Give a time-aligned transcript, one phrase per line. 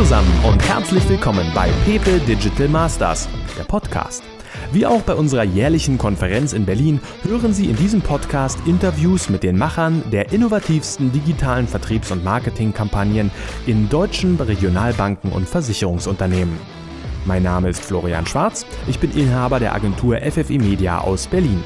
[0.00, 4.22] zusammen und herzlich willkommen bei Pepe Digital Masters, der Podcast.
[4.72, 9.42] Wie auch bei unserer jährlichen Konferenz in Berlin hören Sie in diesem Podcast Interviews mit
[9.42, 13.30] den Machern der innovativsten digitalen Vertriebs- und Marketingkampagnen
[13.66, 16.56] in deutschen Regionalbanken und Versicherungsunternehmen.
[17.26, 21.62] Mein Name ist Florian Schwarz, ich bin Inhaber der Agentur FFI Media aus Berlin.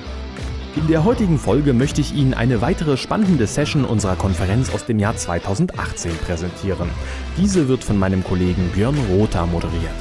[0.76, 4.98] In der heutigen Folge möchte ich Ihnen eine weitere spannende Session unserer Konferenz aus dem
[4.98, 6.90] Jahr 2018 präsentieren.
[7.38, 9.94] Diese wird von meinem Kollegen Björn Rother moderiert.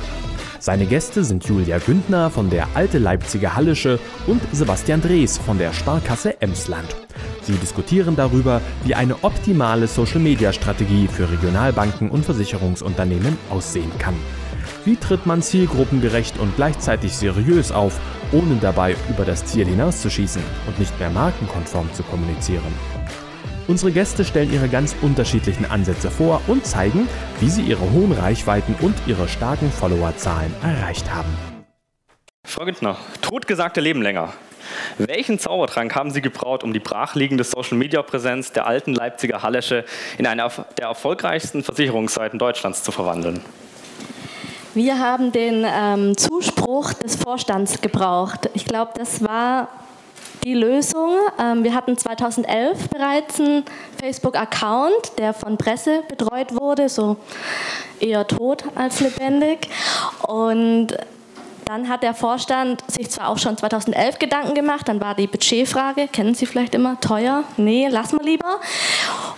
[0.57, 5.73] Seine Gäste sind Julia Güntner von der Alte Leipziger Hallische und Sebastian Drees von der
[5.73, 6.95] Sparkasse Emsland.
[7.43, 14.15] Sie diskutieren darüber, wie eine optimale Social-Media-Strategie für Regionalbanken und Versicherungsunternehmen aussehen kann.
[14.85, 17.99] Wie tritt man zielgruppengerecht und gleichzeitig seriös auf,
[18.33, 22.73] ohne dabei über das Ziel hinauszuschießen und nicht mehr markenkonform zu kommunizieren?
[23.67, 27.07] Unsere Gäste stellen ihre ganz unterschiedlichen Ansätze vor und zeigen,
[27.39, 31.29] wie sie ihre hohen Reichweiten und ihre starken Followerzahlen erreicht haben.
[32.45, 34.33] Frau Güntner, totgesagte Leben länger.
[34.97, 39.85] Welchen Zaubertrank haben Sie gebraut, um die brachliegende Social-Media-Präsenz der alten Leipziger Hallesche
[40.17, 43.41] in eine der erfolgreichsten Versicherungsseiten Deutschlands zu verwandeln?
[44.75, 48.49] Wir haben den ähm, Zuspruch des Vorstands gebraucht.
[48.55, 49.67] Ich glaube, das war
[50.43, 51.11] die Lösung.
[51.39, 53.65] Ähm, wir hatten 2011 bereits einen
[54.01, 57.17] Facebook-Account, der von Presse betreut wurde, so
[57.99, 59.69] eher tot als lebendig.
[60.27, 60.97] Und
[61.65, 66.07] dann hat der Vorstand sich zwar auch schon 2011 Gedanken gemacht, dann war die Budgetfrage,
[66.07, 67.43] kennen Sie vielleicht immer, teuer?
[67.57, 68.59] Nee, lassen wir lieber.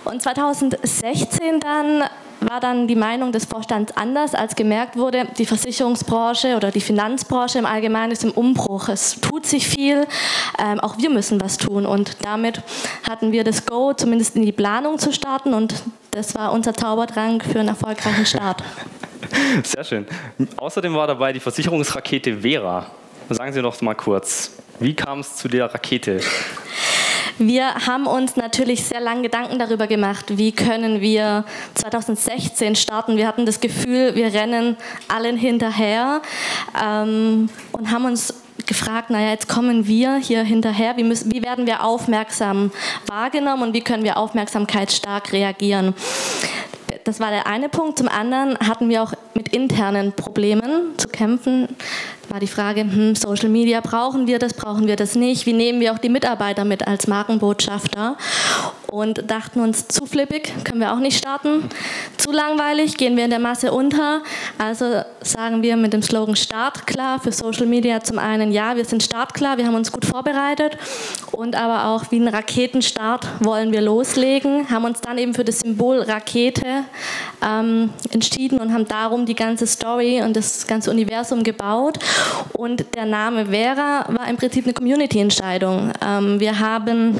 [0.06, 2.04] Und 2016 dann
[2.40, 7.60] war dann die Meinung des Vorstands anders, als gemerkt wurde, die Versicherungsbranche oder die Finanzbranche
[7.60, 8.90] im Allgemeinen ist im Umbruch.
[8.90, 10.06] Es tut sich viel,
[10.60, 11.86] ähm, auch wir müssen was tun.
[11.86, 12.62] Und damit
[13.08, 15.54] hatten wir das Go, zumindest in die Planung zu starten.
[15.54, 15.76] Und
[16.12, 18.64] das war unser Zaubertrank für einen erfolgreichen Start.
[19.64, 20.08] Sehr schön.
[20.58, 22.86] Außerdem war dabei die Versicherungsrakete Vera.
[23.30, 26.20] Sagen Sie doch mal kurz, wie kam es zu der Rakete?
[27.38, 33.18] Wir haben uns natürlich sehr lange Gedanken darüber gemacht, wie können wir 2016 starten.
[33.18, 34.78] Wir hatten das Gefühl, wir rennen
[35.10, 36.22] allen hinterher
[36.82, 38.34] ähm, und haben uns
[38.66, 42.72] gefragt, naja, jetzt kommen wir hier hinterher, wie, müssen, wie werden wir aufmerksam
[43.08, 45.94] wahrgenommen und wie können wir aufmerksamkeitsstark reagieren.
[47.04, 48.00] Das war der eine Punkt.
[48.00, 51.68] Zum anderen hatten wir auch mit internen Problemen zu kämpfen
[52.30, 55.46] war die Frage, hm, Social Media, brauchen wir das, brauchen wir das nicht?
[55.46, 58.18] Wie nehmen wir auch die Mitarbeiter mit als Markenbotschafter?
[58.88, 61.70] Und dachten uns, zu flippig können wir auch nicht starten,
[62.18, 64.22] zu langweilig gehen wir in der Masse unter.
[64.58, 69.04] Also sagen wir mit dem Slogan Startklar für Social Media zum einen, ja, wir sind
[69.04, 70.78] startklar, wir haben uns gut vorbereitet
[71.32, 75.60] und aber auch wie ein Raketenstart wollen wir loslegen, haben uns dann eben für das
[75.60, 76.86] Symbol Rakete
[77.46, 82.00] ähm, entschieden und haben darum die ganze Story und das ganze Universum gebaut.
[82.54, 85.92] Und der Name Vera war im Prinzip eine Community-Entscheidung.
[86.06, 87.20] Ähm, wir haben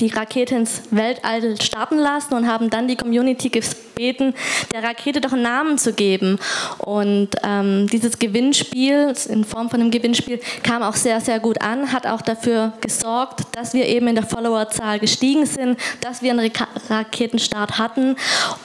[0.00, 4.34] die Rakete ins Weltall starten lassen und haben dann die Community gebeten,
[4.72, 6.38] der Rakete doch einen Namen zu geben.
[6.78, 11.92] Und ähm, dieses Gewinnspiel in Form von einem Gewinnspiel kam auch sehr, sehr gut an,
[11.92, 16.50] hat auch dafür gesorgt, dass wir eben in der Followerzahl gestiegen sind, dass wir einen
[16.88, 18.16] Raketenstart hatten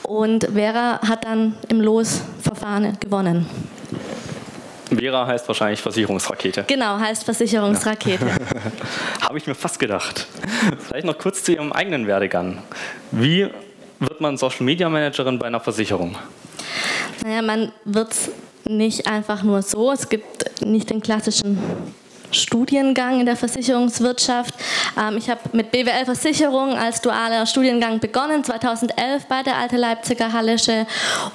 [0.02, 3.46] und Vera hat dann im Losverfahren gewonnen.
[4.98, 6.64] Vera heißt wahrscheinlich Versicherungsrakete.
[6.66, 8.26] Genau, heißt Versicherungsrakete.
[8.26, 8.36] Ja.
[9.28, 10.26] Habe ich mir fast gedacht.
[10.86, 12.62] Vielleicht noch kurz zu Ihrem eigenen Werdegang.
[13.10, 13.48] Wie
[13.98, 16.16] wird man Social Media Managerin bei einer Versicherung?
[17.24, 18.30] Naja, man wird es
[18.64, 19.92] nicht einfach nur so.
[19.92, 21.58] Es gibt nicht den klassischen
[22.32, 24.54] Studiengang in der Versicherungswirtschaft.
[24.98, 30.32] Ähm, ich habe mit BWL Versicherung als dualer Studiengang begonnen, 2011 bei der Alte Leipziger
[30.32, 30.86] Hallische.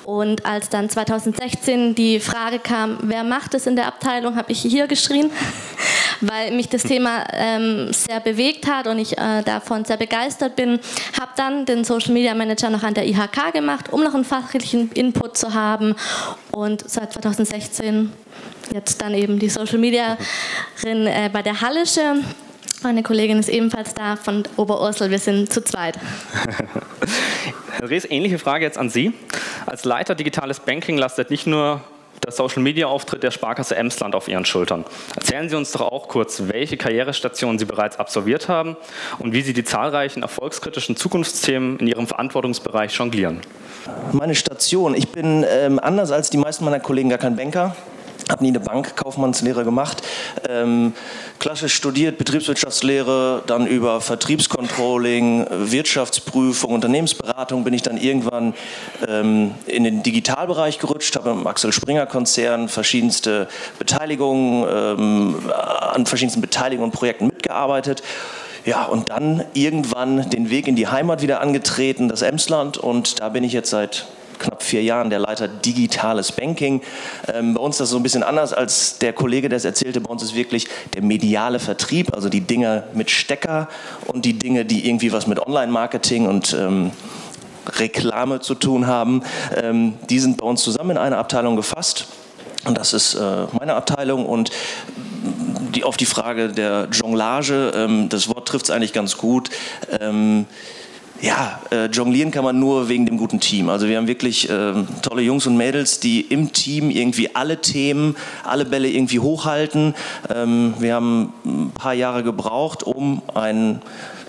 [0.04, 4.62] Und als dann 2016 die Frage kam, wer macht es in der Abteilung, habe ich
[4.62, 5.32] hier geschrien,
[6.22, 10.80] weil mich das Thema ähm, sehr bewegt hat und ich äh, davon sehr begeistert bin.
[11.20, 14.92] Habe dann den Social Media Manager noch an der IHK gemacht, um noch einen fachlichen
[14.92, 15.96] Input zu haben.
[16.52, 18.12] Und seit 2016
[18.72, 20.18] jetzt dann eben die Social Media
[20.84, 22.16] äh, bei der Hallische.
[22.84, 25.10] Meine Kollegin ist ebenfalls da von Oberursel.
[25.10, 25.98] Wir sind zu zweit.
[27.80, 29.14] Herr Rees, ähnliche Frage jetzt an Sie.
[29.66, 31.82] Als Leiter digitales Banking lastet nicht nur
[32.24, 34.86] der Social Media Auftritt der Sparkasse Emsland auf Ihren Schultern.
[35.16, 38.78] Erzählen Sie uns doch auch kurz, welche Karrierestationen Sie bereits absolviert haben
[39.20, 43.42] und wie Sie die zahlreichen erfolgskritischen Zukunftsthemen in Ihrem Verantwortungsbereich jonglieren.
[44.12, 44.94] Meine Station.
[44.94, 47.76] Ich bin ähm, anders als die meisten meiner Kollegen gar kein Banker
[48.30, 50.02] habe nie eine Bankkaufmannslehre gemacht.
[50.48, 50.94] Ähm,
[51.40, 58.54] klassisch studiert, Betriebswirtschaftslehre, dann über Vertriebscontrolling, Wirtschaftsprüfung, Unternehmensberatung bin ich dann irgendwann
[59.08, 63.48] ähm, in den Digitalbereich gerutscht, habe im Axel Springer Konzern verschiedenste
[63.80, 65.36] Beteiligungen, ähm,
[65.94, 68.04] an verschiedensten Beteiligungen und Projekten mitgearbeitet.
[68.66, 73.30] Ja, und dann irgendwann den Weg in die Heimat wieder angetreten, das Emsland, und da
[73.30, 74.08] bin ich jetzt seit
[74.40, 76.82] knapp vier Jahren der Leiter Digitales Banking.
[77.34, 80.02] Ähm, bei uns ist das so ein bisschen anders als der Kollege, der es erzählte.
[80.02, 83.68] Bei uns ist wirklich der mediale Vertrieb, also die Dinge mit Stecker
[84.06, 86.92] und die Dinge, die irgendwie was mit Online-Marketing und ähm,
[87.80, 89.24] Reklame zu tun haben.
[89.56, 92.08] Ähm, die sind bei uns zusammen in einer Abteilung gefasst.
[92.66, 94.52] Und das ist äh, meine Abteilung und
[95.74, 99.50] die, auf die Frage der Jonglage, ähm, das Wort trifft es eigentlich ganz gut.
[100.00, 100.46] Ähm,
[101.22, 103.70] ja, äh, jonglieren kann man nur wegen dem guten Team.
[103.70, 108.16] Also wir haben wirklich äh, tolle Jungs und Mädels, die im Team irgendwie alle Themen,
[108.44, 109.96] alle Bälle irgendwie hochhalten.
[110.34, 113.82] Ähm, wir haben ein paar Jahre gebraucht, um einen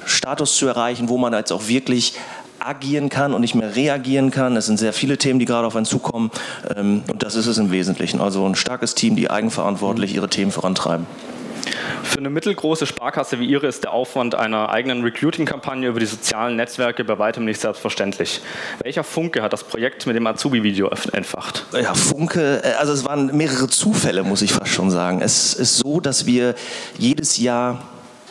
[0.06, 2.14] Status zu erreichen, wo man jetzt auch wirklich
[2.58, 4.56] agieren kann und nicht mehr reagieren kann.
[4.56, 6.30] Es sind sehr viele Themen, die gerade auf einen zukommen
[6.76, 8.20] ähm, und das ist es im Wesentlichen.
[8.20, 11.06] Also ein starkes Team, die eigenverantwortlich ihre Themen vorantreiben.
[12.02, 16.56] Für eine mittelgroße Sparkasse wie Ihre ist der Aufwand einer eigenen Recruiting-Kampagne über die sozialen
[16.56, 18.40] Netzwerke bei weitem nicht selbstverständlich.
[18.82, 21.66] Welcher Funke hat das Projekt mit dem Azubi-Video entfacht?
[21.72, 25.20] Ja, Funke, äh, also es waren mehrere Zufälle, muss ich fast schon sagen.
[25.20, 26.54] Es ist so, dass wir
[26.98, 27.82] jedes Jahr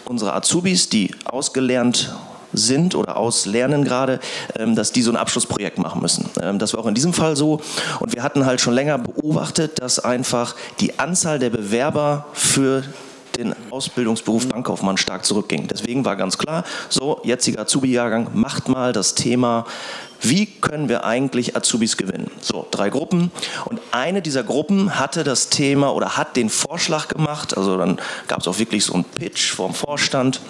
[0.06, 2.14] unsere Azubis, die ausgelernt
[2.54, 4.20] sind oder auslernen gerade,
[4.56, 6.30] ähm, dass die so ein Abschlussprojekt machen müssen.
[6.42, 7.62] Ähm, das war auch in diesem Fall so.
[8.00, 12.84] Und wir hatten halt schon länger beobachtet, dass einfach die Anzahl der Bewerber für
[13.36, 15.68] den Ausbildungsberuf Bankkaufmann stark zurückging.
[15.68, 19.66] Deswegen war ganz klar, so, jetziger Azubi-Jahrgang, macht mal das Thema
[20.22, 22.32] wie können wir eigentlich Azubis gewinnen?
[22.42, 23.32] So, drei Gruppen.
[23.66, 28.42] Und eine dieser Gruppen hatte das Thema oder hat den Vorschlag gemacht, also dann gab
[28.42, 30.42] es auch wirklich so einen Pitch vom Vorstand.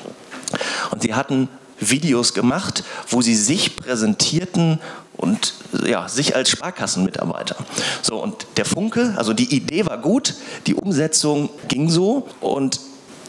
[0.91, 4.79] Und sie hatten Videos gemacht, wo sie sich präsentierten
[5.17, 5.53] und
[5.85, 7.57] ja, sich als Sparkassenmitarbeiter.
[8.01, 10.35] So, und der Funke, also die Idee war gut,
[10.67, 12.79] die Umsetzung ging so und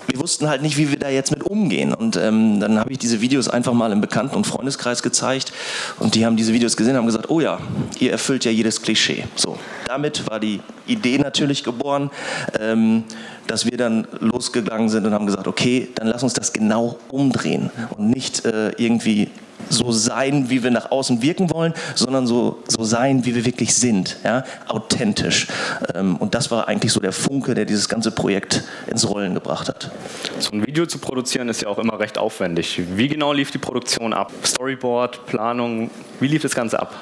[0.09, 1.93] wir wussten halt nicht, wie wir da jetzt mit umgehen.
[1.93, 5.53] Und ähm, dann habe ich diese Videos einfach mal im Bekannten- und Freundeskreis gezeigt.
[5.99, 7.59] Und die haben diese Videos gesehen und haben gesagt, oh ja,
[7.99, 9.25] ihr erfüllt ja jedes Klischee.
[9.37, 12.11] So, damit war die Idee natürlich geboren,
[12.59, 13.05] ähm,
[13.51, 17.71] dass wir dann losgegangen sind und haben gesagt, okay, dann lass uns das genau umdrehen
[17.97, 19.29] und nicht äh, irgendwie
[19.71, 23.75] so sein, wie wir nach außen wirken wollen, sondern so, so sein, wie wir wirklich
[23.75, 24.45] sind, ja?
[24.67, 25.47] authentisch.
[25.95, 29.69] Ähm, und das war eigentlich so der Funke, der dieses ganze Projekt ins Rollen gebracht
[29.69, 29.91] hat.
[30.39, 32.81] So ein Video zu produzieren ist ja auch immer recht aufwendig.
[32.95, 34.33] Wie genau lief die Produktion ab?
[34.45, 35.91] Storyboard, Planung,
[36.21, 36.95] wie lief das Ganze ab?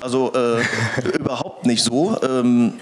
[0.00, 0.62] Also äh,
[1.18, 2.16] überhaupt nicht so.
[2.22, 2.74] Ähm,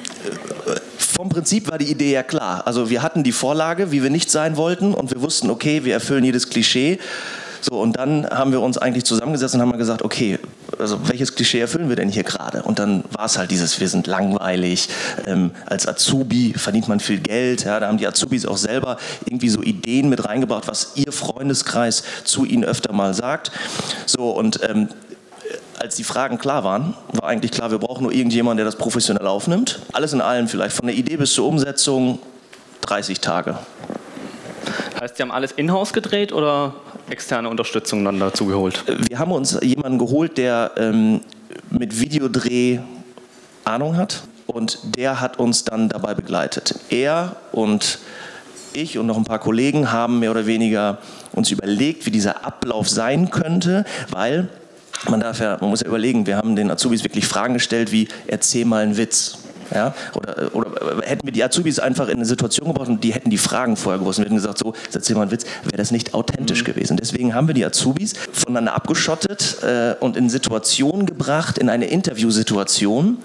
[0.67, 0.81] äh,
[1.15, 2.67] vom Prinzip war die Idee ja klar.
[2.67, 5.95] Also wir hatten die Vorlage, wie wir nicht sein wollten und wir wussten, okay, wir
[5.95, 6.99] erfüllen jedes Klischee.
[7.61, 10.39] So, und dann haben wir uns eigentlich zusammengesetzt und haben gesagt, okay,
[10.79, 12.63] also welches Klischee erfüllen wir denn hier gerade?
[12.63, 14.89] Und dann war es halt dieses, wir sind langweilig,
[15.27, 19.49] ähm, als Azubi verdient man viel Geld, ja, da haben die Azubis auch selber irgendwie
[19.49, 23.51] so Ideen mit reingebracht, was ihr Freundeskreis zu ihnen öfter mal sagt.
[24.05, 24.89] So, und ähm,
[25.85, 29.27] als die Fragen klar waren, war eigentlich klar, wir brauchen nur irgendjemanden, der das professionell
[29.27, 29.83] aufnimmt.
[29.93, 32.21] Alles in allem vielleicht, von der Idee bis zur Umsetzung
[32.81, 33.59] 30 Tage.
[34.99, 36.75] Heißt, Sie haben alles in-house gedreht oder
[37.11, 38.83] externe Unterstützung dann dazu geholt?
[39.11, 41.21] Wir haben uns jemanden geholt, der ähm,
[41.69, 42.79] mit Videodreh
[43.65, 46.77] Ahnung hat und der hat uns dann dabei begleitet.
[46.89, 47.99] Er und
[48.73, 50.97] ich und noch ein paar Kollegen haben mehr oder weniger
[51.33, 54.49] uns überlegt, wie dieser Ablauf sein könnte, weil
[55.09, 58.09] man darf ja, man muss ja überlegen, wir haben den Azubis wirklich Fragen gestellt wie
[58.27, 59.39] erzähl mal einen Witz.
[59.75, 59.95] Ja?
[60.15, 63.39] Oder, oder hätten wir die Azubis einfach in eine Situation gebracht und die hätten die
[63.39, 66.15] Fragen vorher gewusst und hätten gesagt, so, jetzt erzähl mal einen Witz, wäre das nicht
[66.15, 66.67] authentisch mhm.
[66.67, 66.97] gewesen.
[66.97, 73.19] Deswegen haben wir die Azubis voneinander abgeschottet äh, und in Situationen gebracht, in eine Interviewsituation,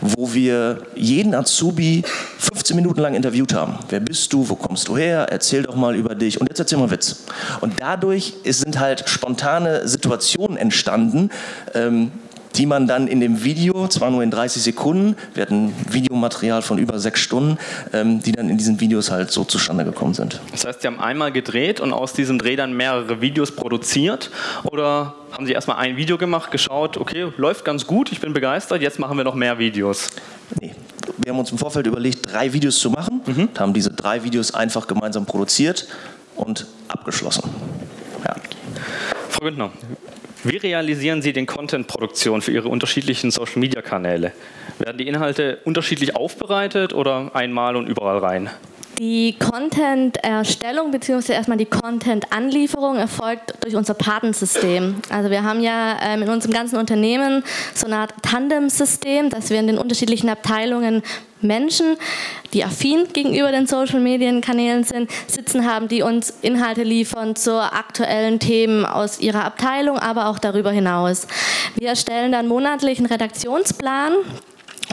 [0.00, 2.02] wo wir jeden Azubi
[2.38, 3.78] 15 Minuten lang interviewt haben.
[3.88, 4.48] Wer bist du?
[4.48, 5.28] Wo kommst du her?
[5.30, 7.24] Erzähl doch mal über dich und jetzt erzähl mal einen Witz.
[7.60, 11.30] Und dadurch sind halt spontane Situationen entstanden,
[11.74, 12.10] ähm,
[12.54, 16.78] die man dann in dem Video, zwar nur in 30 Sekunden, wir hatten Videomaterial von
[16.78, 17.58] über sechs Stunden,
[17.92, 20.40] ähm, die dann in diesen Videos halt so zustande gekommen sind.
[20.50, 24.30] Das heißt, Sie haben einmal gedreht und aus diesem Dreh dann mehrere Videos produziert
[24.64, 28.82] oder haben Sie erstmal ein Video gemacht, geschaut, okay, läuft ganz gut, ich bin begeistert,
[28.82, 30.08] jetzt machen wir noch mehr Videos?
[30.60, 30.72] Nee.
[31.18, 33.48] Wir haben uns im Vorfeld überlegt, drei Videos zu machen, mhm.
[33.58, 35.86] haben diese drei Videos einfach gemeinsam produziert
[36.36, 37.42] und abgeschlossen.
[38.24, 38.36] Ja.
[39.28, 39.70] Frau Güntner,
[40.44, 44.32] Wie realisieren Sie den Content-Produktion für Ihre unterschiedlichen Social-Media-Kanäle?
[44.78, 48.50] Werden die Inhalte unterschiedlich aufbereitet oder einmal und überall rein?
[48.98, 51.32] Die Content-Erstellung bzw.
[51.32, 54.96] erstmal die Content-Anlieferung erfolgt durch unser Patensystem.
[55.10, 59.60] Also wir haben ja ähm, in unserem ganzen Unternehmen so eine Art Tandem-System, dass wir
[59.60, 61.02] in den unterschiedlichen Abteilungen
[61.42, 61.96] Menschen,
[62.52, 68.84] die affin gegenüber den Social-Medien-Kanälen sind, sitzen haben, die uns Inhalte liefern zu aktuellen Themen
[68.84, 71.26] aus ihrer Abteilung, aber auch darüber hinaus.
[71.76, 74.12] Wir erstellen dann monatlich einen Redaktionsplan,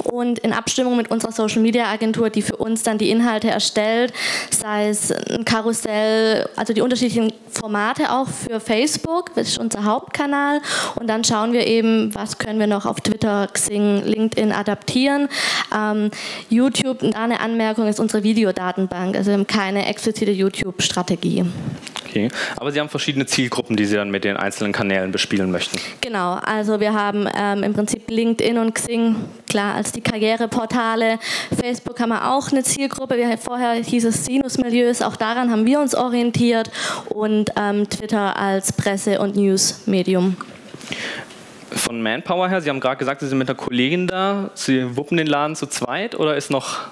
[0.06, 4.14] und in Abstimmung mit unserer Social Media Agentur, die für uns dann die Inhalte erstellt,
[4.50, 10.62] sei es ein Karussell, also die unterschiedlichen Formate auch für Facebook, das ist unser Hauptkanal
[11.00, 15.30] und dann schauen wir eben, was können wir noch auf Twitter, Xing, LinkedIn adaptieren.
[15.76, 16.12] Ähm,
[16.50, 21.46] YouTube, da eine Anmerkung, ist unsere Videodatenbank, also wir haben keine explizite YouTube-Strategie.
[22.10, 25.78] Okay, aber Sie haben verschiedene Zielgruppen, die Sie dann mit den einzelnen Kanälen bespielen möchten.
[26.02, 29.16] Genau, also wir haben ähm, im Prinzip LinkedIn und Xing,
[29.50, 31.20] klar, als die Karriereportale.
[31.60, 33.18] Facebook haben wir auch eine Zielgruppe.
[33.18, 36.72] Wir, vorher hieß es Sinus-Milieus, auch daran haben wir uns orientiert.
[37.10, 40.38] Und ähm, Twitter als Presse- und News-Medium.
[41.72, 44.52] Von Manpower her, Sie haben gerade gesagt, Sie sind mit einer Kollegin da.
[44.54, 46.88] Sie wuppen den Laden zu zweit oder ist noch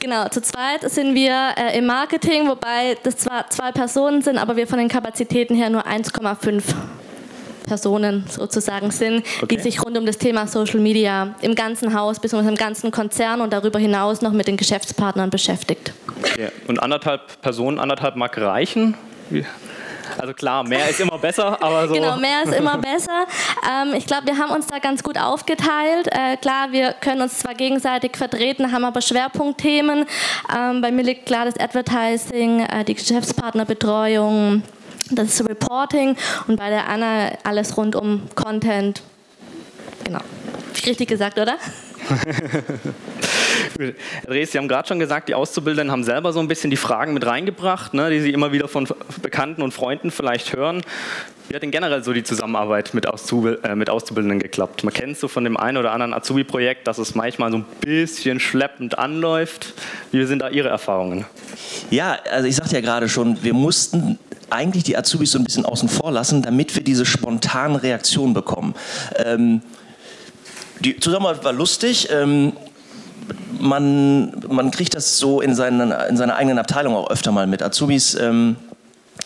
[0.00, 4.56] Genau, zu zweit sind wir äh, im Marketing, wobei das zwar zwei Personen sind, aber
[4.56, 6.62] wir von den Kapazitäten her nur 1,5
[7.66, 9.56] Personen sozusagen sind, okay.
[9.56, 12.48] die sich rund um das Thema Social Media im ganzen Haus bzw.
[12.48, 15.92] im ganzen Konzern und darüber hinaus noch mit den Geschäftspartnern beschäftigt.
[16.18, 16.48] Okay.
[16.66, 18.94] Und anderthalb Personen, anderthalb mag reichen?
[20.18, 21.94] Also klar, mehr ist immer besser, aber so.
[21.94, 23.26] Genau, mehr ist immer besser.
[23.68, 26.08] Ähm, ich glaube, wir haben uns da ganz gut aufgeteilt.
[26.10, 30.06] Äh, klar, wir können uns zwar gegenseitig vertreten, haben aber Schwerpunktthemen.
[30.56, 34.62] Ähm, bei mir liegt klar das Advertising, äh, die Geschäftspartnerbetreuung,
[35.10, 39.02] das Reporting und bei der Anna alles rund um Content.
[40.04, 40.20] Genau.
[40.86, 41.56] Richtig gesagt, oder?
[43.78, 43.92] Herr
[44.26, 47.14] Drees, Sie haben gerade schon gesagt, die Auszubildenden haben selber so ein bisschen die Fragen
[47.14, 48.86] mit reingebracht, ne, die Sie immer wieder von
[49.22, 50.82] Bekannten und Freunden vielleicht hören.
[51.48, 54.82] Wie hat denn generell so die Zusammenarbeit mit, Auszubil äh, mit Auszubildenden geklappt?
[54.82, 58.40] Man kennt so von dem einen oder anderen Azubi-Projekt, dass es manchmal so ein bisschen
[58.40, 59.74] schleppend anläuft.
[60.10, 61.24] Wie sind da Ihre Erfahrungen?
[61.90, 64.18] Ja, also ich sagte ja gerade schon, wir mussten
[64.50, 68.74] eigentlich die Azubis so ein bisschen außen vor lassen, damit wir diese spontanen Reaktionen bekommen.
[69.16, 69.62] Ähm,
[70.80, 72.08] die Zusammenarbeit war lustig.
[72.10, 72.52] Ähm,
[73.58, 77.62] man, man kriegt das so in, seinen, in seiner eigenen Abteilung auch öfter mal mit.
[77.62, 78.56] Azubis ähm,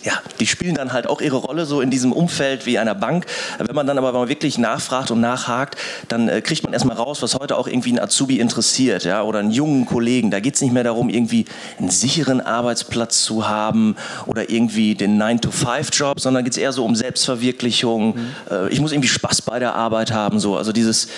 [0.02, 3.26] ja, die spielen dann halt auch ihre Rolle so in diesem Umfeld wie einer Bank.
[3.58, 5.76] Wenn man dann aber mal wirklich nachfragt und nachhakt,
[6.08, 9.40] dann äh, kriegt man erstmal raus, was heute auch irgendwie einen Azubi interessiert, ja, oder
[9.40, 10.30] einen jungen Kollegen.
[10.30, 11.44] Da geht es nicht mehr darum, irgendwie
[11.78, 16.96] einen sicheren Arbeitsplatz zu haben oder irgendwie den 9-to-5-Job, sondern geht es eher so um
[16.96, 18.16] Selbstverwirklichung.
[18.16, 18.26] Mhm.
[18.50, 21.08] Äh, ich muss irgendwie Spaß bei der Arbeit haben, so, also dieses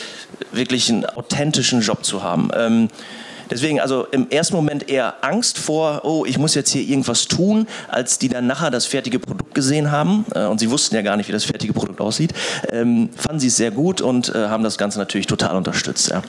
[0.50, 2.50] wirklich einen authentischen Job zu haben.
[2.56, 2.88] Ähm,
[3.52, 7.66] Deswegen also im ersten Moment eher Angst vor, oh, ich muss jetzt hier irgendwas tun,
[7.88, 10.24] als die dann nachher das fertige Produkt gesehen haben.
[10.34, 12.32] Äh, und sie wussten ja gar nicht, wie das fertige Produkt aussieht.
[12.70, 16.08] Ähm, fanden sie es sehr gut und äh, haben das Ganze natürlich total unterstützt.
[16.08, 16.22] Ja.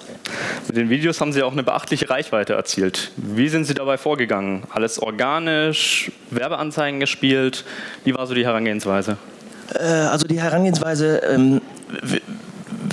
[0.68, 3.12] Mit den Videos haben Sie auch eine beachtliche Reichweite erzielt.
[3.16, 4.64] Wie sind Sie dabei vorgegangen?
[4.70, 7.64] Alles organisch, Werbeanzeigen gespielt?
[8.04, 9.18] Wie war so die Herangehensweise?
[9.76, 11.62] Äh, also die Herangehensweise, ähm,
[12.02, 12.20] wir,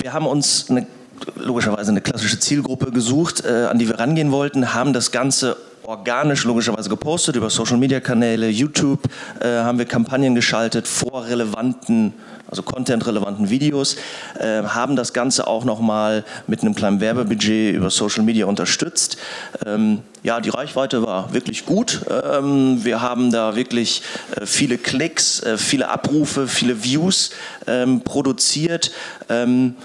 [0.01, 0.87] wir haben uns eine
[1.35, 6.43] logischerweise eine klassische Zielgruppe gesucht, äh, an die wir rangehen wollten, haben das Ganze organisch
[6.45, 8.99] logischerweise gepostet über Social Media Kanäle, YouTube
[9.39, 12.13] äh, haben wir Kampagnen geschaltet vor relevanten,
[12.47, 13.97] also content-relevanten Videos,
[14.39, 19.17] äh, haben das Ganze auch nochmal mit einem kleinen Werbebudget über Social Media unterstützt.
[19.65, 22.01] Ähm, ja, die Reichweite war wirklich gut.
[22.09, 24.03] Ähm, wir haben da wirklich
[24.35, 27.31] äh, viele Klicks, äh, viele Abrufe, viele Views
[27.67, 28.91] ähm, produziert
[29.29, 29.75] ähm,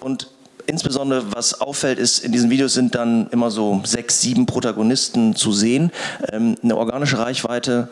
[0.00, 0.28] und
[0.66, 5.52] insbesondere was auffällt, ist, in diesen Videos sind dann immer so sechs, sieben Protagonisten zu
[5.52, 5.90] sehen.
[6.32, 7.88] Ähm, eine organische Reichweite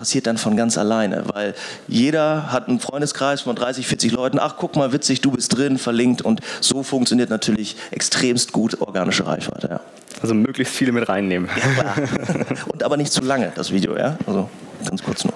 [0.00, 1.54] passiert dann von ganz alleine, weil
[1.86, 4.38] jeder hat einen Freundeskreis von 30, 40 Leuten.
[4.40, 9.26] Ach, guck mal, witzig, du bist drin, verlinkt und so funktioniert natürlich extremst gut organische
[9.26, 9.68] Reichweite.
[9.68, 9.80] Ja.
[10.22, 11.50] Also möglichst viele mit reinnehmen.
[11.76, 11.94] Ja,
[12.72, 14.16] und aber nicht zu lange, das Video, ja?
[14.26, 14.48] Also
[14.86, 15.34] ganz kurz nur.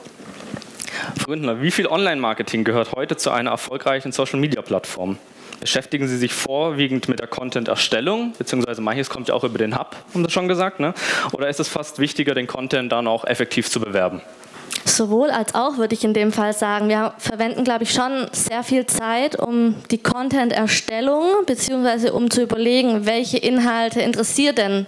[1.19, 5.19] Frau Gründner, wie viel Online-Marketing gehört heute zu einer erfolgreichen Social-Media-Plattform?
[5.61, 9.97] Beschäftigen Sie sich vorwiegend mit der Content-Erstellung, beziehungsweise manches kommt ja auch über den Hub,
[10.13, 10.95] haben Sie schon gesagt, ne?
[11.33, 14.21] oder ist es fast wichtiger, den Content dann auch effektiv zu bewerben?
[14.85, 18.63] Sowohl als auch würde ich in dem Fall sagen, wir verwenden, glaube ich, schon sehr
[18.63, 24.87] viel Zeit, um die Content-Erstellung, beziehungsweise um zu überlegen, welche Inhalte interessiert denn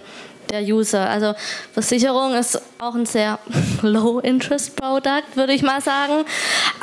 [0.49, 1.09] der User.
[1.09, 1.33] Also
[1.73, 3.39] Versicherung ist auch ein sehr
[3.81, 6.25] Low-Interest-Product, würde ich mal sagen.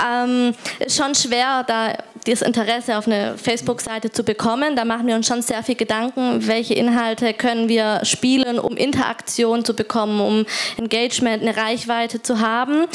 [0.05, 4.77] Ähm, ist schon schwer, da das Interesse auf eine Facebook-Seite zu bekommen.
[4.77, 9.65] Da machen wir uns schon sehr viel Gedanken, welche Inhalte können wir spielen, um Interaktion
[9.65, 12.87] zu bekommen, um Engagement, eine Reichweite zu haben.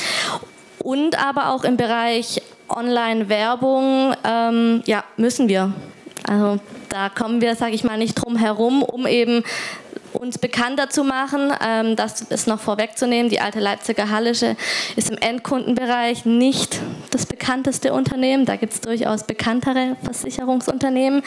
[0.80, 5.74] Und aber auch im Bereich Online-Werbung, ähm, ja, müssen wir.
[6.28, 6.60] Also
[6.90, 9.44] da kommen wir, sage ich mal, nicht drum herum, um eben
[10.20, 11.54] uns bekannter zu machen.
[11.66, 13.30] Ähm, das ist noch vorwegzunehmen.
[13.30, 14.58] Die alte Leipziger Hallische
[14.98, 16.78] ist im Endkundenbereich nicht
[17.10, 18.46] das bekannteste Unternehmen.
[18.46, 21.24] Da gibt es durchaus bekanntere Versicherungsunternehmen.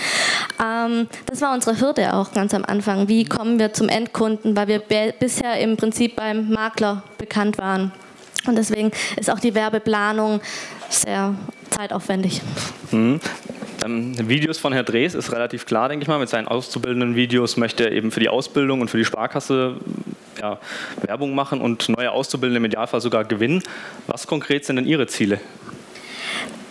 [0.62, 3.08] Ähm, das war unsere Hürde auch ganz am Anfang.
[3.08, 4.54] Wie kommen wir zum Endkunden?
[4.56, 7.92] Weil wir bisher im Prinzip beim Makler bekannt waren.
[8.46, 10.42] Und deswegen ist auch die Werbeplanung
[10.90, 11.34] sehr
[11.70, 12.42] zeitaufwendig.
[12.90, 13.20] Mhm.
[13.84, 16.18] Ähm, Videos von Herrn Drees ist relativ klar, denke ich mal.
[16.18, 19.76] Mit seinen auszubildenden Videos möchte er eben für die Ausbildung und für die Sparkasse
[20.40, 20.58] ja,
[21.02, 23.62] Werbung machen und neue Auszubildende im Idealfall sogar gewinnen.
[24.06, 25.40] Was konkret sind denn Ihre Ziele?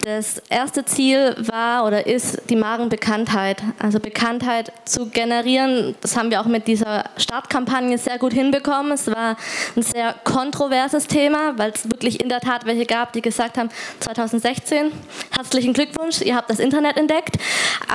[0.04, 3.62] Das erste Ziel war oder ist die Markenbekanntheit.
[3.78, 5.96] Also Bekanntheit zu generieren.
[6.02, 8.94] Das haben wir auch mit dieser Startkampagne sehr gut hinbekommen.
[8.94, 9.38] Es war
[9.76, 13.70] ein sehr kontroverses Thema, weil es wirklich in der Tat welche gab, die gesagt haben,
[14.00, 14.92] 2016,
[15.36, 17.38] herzlichen Glückwunsch, ihr habt das Internet entdeckt.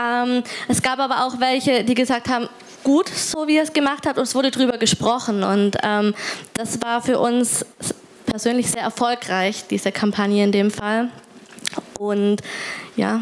[0.00, 2.48] Ähm, es gab aber auch welche, die gesagt haben,
[2.84, 5.42] gut, so wie ihr es gemacht habt, und es wurde darüber gesprochen.
[5.42, 6.14] Und ähm,
[6.54, 7.66] das war für uns
[8.26, 11.08] persönlich sehr erfolgreich, diese Kampagne in dem Fall.
[11.98, 12.42] Und
[12.96, 13.20] ja.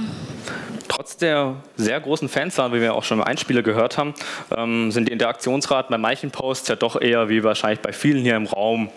[0.89, 4.15] Trotz der sehr großen Fanzahl, wie wir auch schon im Einspieler gehört haben,
[4.57, 8.37] ähm, sind die Interaktionsraten bei manchen Posts ja doch eher wie wahrscheinlich bei vielen hier
[8.37, 8.91] im Raum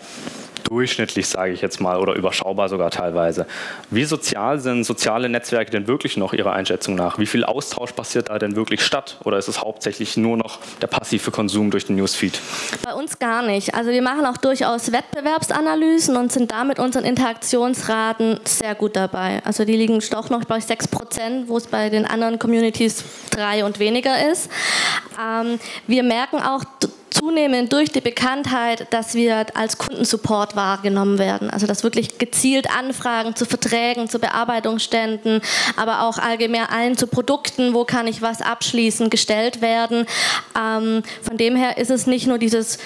[0.64, 3.46] durchschnittlich, sage ich jetzt mal, oder überschaubar sogar teilweise.
[3.90, 7.18] Wie sozial sind soziale Netzwerke denn wirklich noch Ihrer Einschätzung nach?
[7.18, 9.18] Wie viel Austausch passiert da denn wirklich statt?
[9.24, 12.40] Oder ist es hauptsächlich nur noch der passive Konsum durch den Newsfeed?
[12.84, 13.74] Bei uns gar nicht.
[13.74, 19.40] Also wir machen auch durchaus Wettbewerbsanalysen und sind damit unseren Interaktionsraten sehr gut dabei.
[19.44, 23.64] Also die liegen doch noch bei 6 Prozent, wo es bei den anderen Communities drei
[23.64, 24.50] und weniger ist.
[25.18, 26.64] Ähm, wir merken auch
[27.10, 31.50] zunehmend durch die Bekanntheit, dass wir als Kundensupport wahrgenommen werden.
[31.50, 35.40] Also dass wirklich gezielt Anfragen zu Verträgen, zu Bearbeitungsständen,
[35.76, 40.06] aber auch allgemein zu Produkten, wo kann ich was abschließen, gestellt werden.
[40.58, 42.78] Ähm, von dem her ist es nicht nur dieses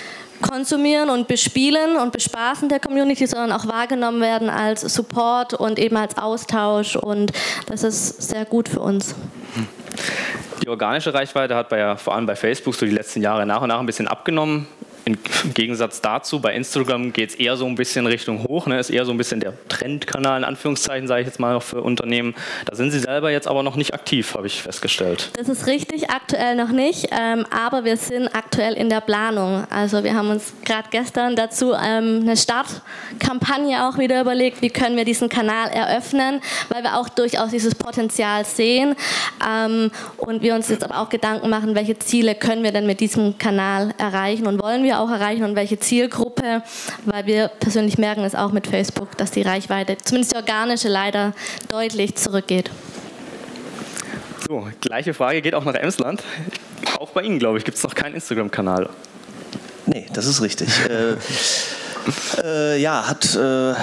[0.42, 5.96] konsumieren und bespielen und bespaßen der Community, sondern auch wahrgenommen werden als Support und eben
[5.96, 7.32] als Austausch und
[7.66, 9.14] das ist sehr gut für uns.
[10.62, 13.68] Die organische Reichweite hat bei, vor allem bei Facebook so die letzten Jahre nach und
[13.68, 14.68] nach ein bisschen abgenommen.
[15.04, 15.18] Im
[15.54, 18.78] Gegensatz dazu, bei Instagram geht es eher so ein bisschen Richtung hoch, ne?
[18.78, 22.34] ist eher so ein bisschen der Trendkanal, in Anführungszeichen, sage ich jetzt mal, für Unternehmen.
[22.66, 25.30] Da sind Sie selber jetzt aber noch nicht aktiv, habe ich festgestellt.
[25.36, 29.66] Das ist richtig, aktuell noch nicht, ähm, aber wir sind aktuell in der Planung.
[29.70, 34.96] Also wir haben uns gerade gestern dazu ähm, eine Startkampagne auch wieder überlegt, wie können
[34.96, 38.94] wir diesen Kanal eröffnen, weil wir auch durchaus dieses Potenzial sehen
[39.44, 43.00] ähm, und wir uns jetzt aber auch Gedanken machen, welche Ziele können wir denn mit
[43.00, 46.62] diesem Kanal erreichen und wollen wir wir auch erreichen und welche Zielgruppe,
[47.06, 51.32] weil wir persönlich merken es auch mit Facebook, dass die Reichweite, zumindest die organische, leider
[51.68, 52.70] deutlich zurückgeht.
[54.46, 56.22] So, gleiche Frage geht auch nach Emsland.
[56.98, 58.90] Auch bei Ihnen, glaube ich, gibt es noch keinen Instagram-Kanal.
[59.86, 60.68] Nee, das ist richtig.
[60.90, 61.16] äh,
[62.44, 63.74] äh, ja, hat äh,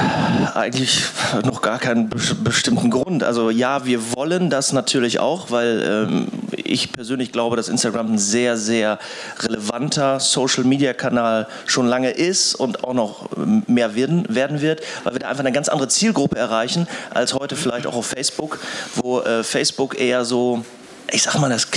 [0.53, 1.03] eigentlich
[1.43, 3.23] noch gar keinen bestimmten Grund.
[3.23, 6.27] Also ja, wir wollen das natürlich auch, weil ähm,
[6.69, 8.99] ich persönlich glaube, dass Instagram ein sehr, sehr
[9.39, 13.29] relevanter Social-Media-Kanal schon lange ist und auch noch
[13.67, 17.55] mehr werden, werden wird, weil wir da einfach eine ganz andere Zielgruppe erreichen als heute
[17.55, 18.59] vielleicht auch auf Facebook,
[18.95, 20.63] wo äh, Facebook eher so
[21.11, 21.67] ich sag mal, das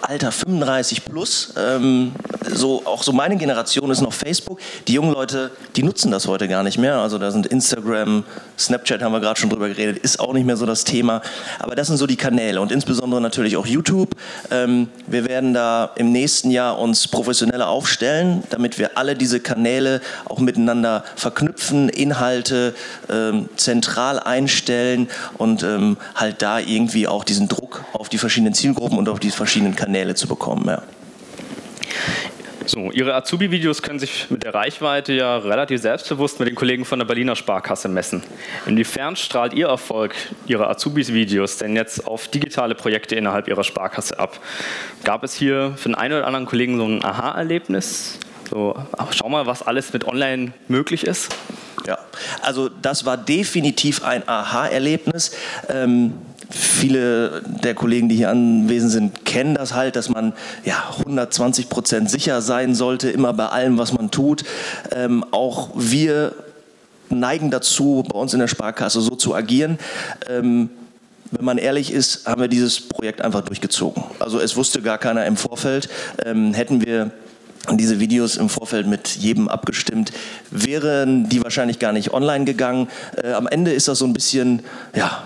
[0.00, 2.12] Alter 35 plus, ähm,
[2.52, 4.58] so auch so meine Generation ist noch Facebook.
[4.88, 6.96] Die jungen Leute, die nutzen das heute gar nicht mehr.
[6.96, 8.24] Also da sind Instagram,
[8.58, 11.22] Snapchat haben wir gerade schon drüber geredet, ist auch nicht mehr so das Thema.
[11.58, 14.16] Aber das sind so die Kanäle und insbesondere natürlich auch YouTube.
[14.50, 20.00] Ähm, wir werden da im nächsten Jahr uns professioneller aufstellen, damit wir alle diese Kanäle
[20.24, 22.74] auch miteinander verknüpfen, Inhalte
[23.10, 28.69] ähm, zentral einstellen und ähm, halt da irgendwie auch diesen Druck auf die verschiedenen Ziele
[28.74, 30.66] Zielgruppen und auf die verschiedenen Kanäle zu bekommen.
[30.66, 30.82] Ja.
[32.66, 37.00] So, Ihre Azubi-Videos können sich mit der Reichweite ja relativ selbstbewusst mit den Kollegen von
[37.00, 38.22] der Berliner Sparkasse messen.
[38.66, 40.14] Inwiefern strahlt Ihr Erfolg
[40.46, 44.38] Ihrer Azubis-Videos denn jetzt auf digitale Projekte innerhalb Ihrer Sparkasse ab?
[45.02, 48.20] Gab es hier für den einen oder anderen Kollegen so ein Aha-Erlebnis?
[48.48, 48.76] So,
[49.10, 51.34] schau mal, was alles mit Online möglich ist.
[51.86, 51.98] Ja,
[52.42, 55.32] also das war definitiv ein Aha-Erlebnis.
[55.68, 56.14] Ähm,
[56.50, 60.32] viele der Kollegen, die hier anwesend sind, kennen das halt, dass man
[60.64, 64.44] ja 120 Prozent sicher sein sollte, immer bei allem, was man tut.
[64.92, 66.34] Ähm, auch wir
[67.08, 69.78] neigen dazu, bei uns in der Sparkasse so zu agieren.
[70.28, 70.70] Ähm,
[71.32, 74.02] wenn man ehrlich ist, haben wir dieses Projekt einfach durchgezogen.
[74.18, 75.88] Also es wusste gar keiner im Vorfeld.
[76.24, 77.12] Ähm, hätten wir
[77.70, 80.12] diese Videos im Vorfeld mit jedem abgestimmt,
[80.50, 82.88] wären die wahrscheinlich gar nicht online gegangen.
[83.22, 84.62] Äh, am Ende ist das so ein bisschen,
[84.94, 85.22] ja,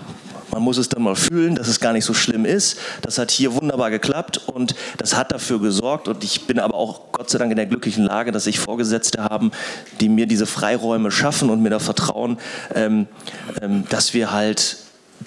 [0.55, 2.79] man muss es dann mal fühlen, dass es gar nicht so schlimm ist.
[3.01, 6.07] Das hat hier wunderbar geklappt und das hat dafür gesorgt.
[6.07, 9.21] Und ich bin aber auch Gott sei Dank in der glücklichen Lage, dass ich Vorgesetzte
[9.21, 9.51] haben,
[9.99, 12.37] die mir diese Freiräume schaffen und mir da vertrauen,
[12.73, 13.07] ähm,
[13.61, 14.77] ähm, dass wir halt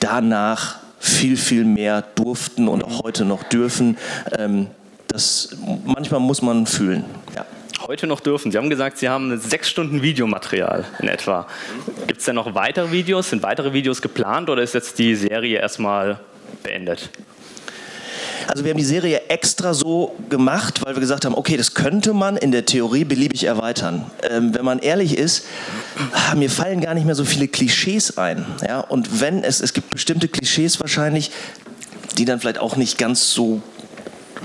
[0.00, 3.98] danach viel, viel mehr durften und auch heute noch dürfen.
[4.38, 4.68] Ähm,
[5.08, 5.50] das
[5.84, 7.04] manchmal muss man fühlen.
[7.36, 7.44] Ja.
[7.86, 8.50] Heute noch dürfen.
[8.50, 11.46] Sie haben gesagt, Sie haben sechs Stunden Videomaterial in etwa.
[12.08, 13.30] Gibt es denn noch weitere Videos?
[13.30, 16.18] Sind weitere Videos geplant oder ist jetzt die Serie erstmal
[16.64, 17.10] beendet?
[18.48, 22.14] Also wir haben die Serie extra so gemacht, weil wir gesagt haben, okay, das könnte
[22.14, 24.10] man in der Theorie beliebig erweitern.
[24.28, 25.46] Ähm, wenn man ehrlich ist,
[26.12, 28.44] ah, mir fallen gar nicht mehr so viele Klischees ein.
[28.66, 28.80] Ja?
[28.80, 31.30] Und wenn es, es gibt bestimmte Klischees wahrscheinlich,
[32.16, 33.62] die dann vielleicht auch nicht ganz so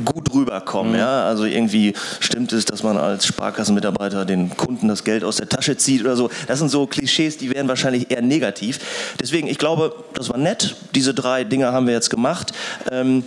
[0.05, 0.93] gut rüberkommen.
[0.93, 0.99] Mhm.
[0.99, 1.25] Ja?
[1.25, 5.77] Also irgendwie stimmt es, dass man als Sparkassenmitarbeiter den Kunden das Geld aus der Tasche
[5.77, 6.29] zieht oder so.
[6.47, 8.79] Das sind so Klischees, die wären wahrscheinlich eher negativ.
[9.19, 10.75] Deswegen, ich glaube, das war nett.
[10.95, 12.53] Diese drei Dinge haben wir jetzt gemacht.
[12.91, 13.23] Ähm,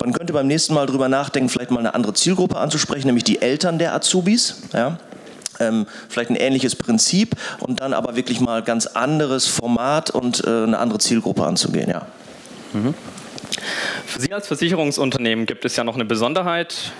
[0.00, 3.42] man könnte beim nächsten Mal drüber nachdenken, vielleicht mal eine andere Zielgruppe anzusprechen, nämlich die
[3.42, 4.62] Eltern der Azubis.
[4.72, 4.98] Ja?
[5.58, 10.64] Ähm, vielleicht ein ähnliches Prinzip und dann aber wirklich mal ganz anderes Format und äh,
[10.64, 11.90] eine andere Zielgruppe anzugehen.
[11.90, 12.06] Ja.
[12.72, 12.94] Mhm.
[14.06, 16.92] Für Sie als Versicherungsunternehmen gibt es ja noch eine Besonderheit.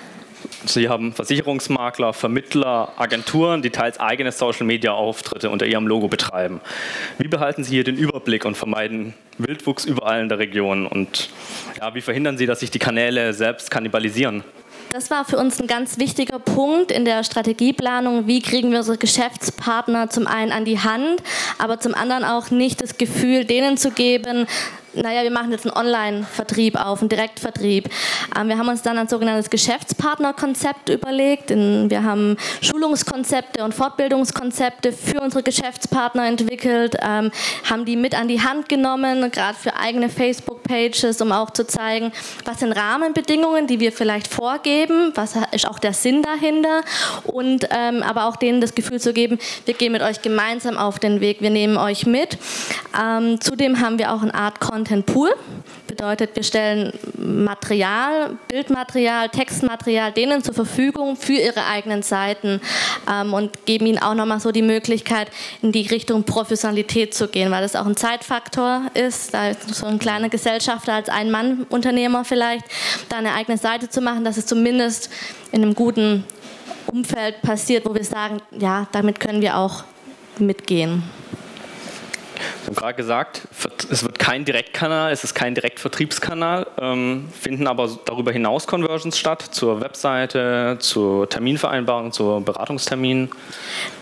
[0.64, 6.60] Sie haben Versicherungsmakler, Vermittler, Agenturen, die teils eigene Social-Media-Auftritte unter ihrem Logo betreiben.
[7.18, 10.86] Wie behalten Sie hier den Überblick und vermeiden Wildwuchs überall in der Region?
[10.86, 11.30] Und
[11.78, 14.44] ja, wie verhindern Sie, dass sich die Kanäle selbst kannibalisieren?
[14.92, 18.26] Das war für uns ein ganz wichtiger Punkt in der Strategieplanung.
[18.26, 21.22] Wie kriegen wir unsere Geschäftspartner zum einen an die Hand,
[21.58, 24.48] aber zum anderen auch nicht das Gefühl, denen zu geben,
[24.94, 27.88] naja, wir machen jetzt einen Online-Vertrieb auf, einen Direktvertrieb.
[28.36, 31.50] Ähm, wir haben uns dann ein sogenanntes Geschäftspartnerkonzept überlegt.
[31.50, 37.30] Wir haben Schulungskonzepte und Fortbildungskonzepte für unsere Geschäftspartner entwickelt, ähm,
[37.68, 42.12] haben die mit an die Hand genommen, gerade für eigene Facebook-Pages, um auch zu zeigen,
[42.44, 46.82] was sind Rahmenbedingungen, die wir vielleicht vorgeben, was ist auch der Sinn dahinter
[47.24, 50.98] und ähm, aber auch denen das Gefühl zu geben, wir gehen mit euch gemeinsam auf
[50.98, 52.38] den Weg, wir nehmen euch mit.
[53.40, 55.30] zudem haben wir auch eine Art Content Content Pool.
[55.86, 62.62] Bedeutet, wir stellen Material, Bildmaterial, Textmaterial denen zur Verfügung für ihre eigenen Seiten
[63.10, 67.50] ähm, und geben ihnen auch nochmal so die Möglichkeit, in die Richtung Professionalität zu gehen,
[67.50, 69.34] weil das auch ein Zeitfaktor ist.
[69.34, 72.64] Da ist so ein kleiner Gesellschafter als Ein-Mann-Unternehmer vielleicht,
[73.10, 75.10] da eine eigene Seite zu machen, dass es zumindest
[75.52, 76.24] in einem guten
[76.86, 79.84] Umfeld passiert, wo wir sagen, ja, damit können wir auch
[80.38, 81.02] mitgehen.
[82.62, 83.42] Sie haben gerade gesagt,
[83.90, 89.42] es wird kein Direktkanal, es ist kein Direktvertriebskanal, ähm, finden aber darüber hinaus Conversions statt
[89.50, 93.30] zur Webseite, zur Terminvereinbarung, zur Beratungstermin?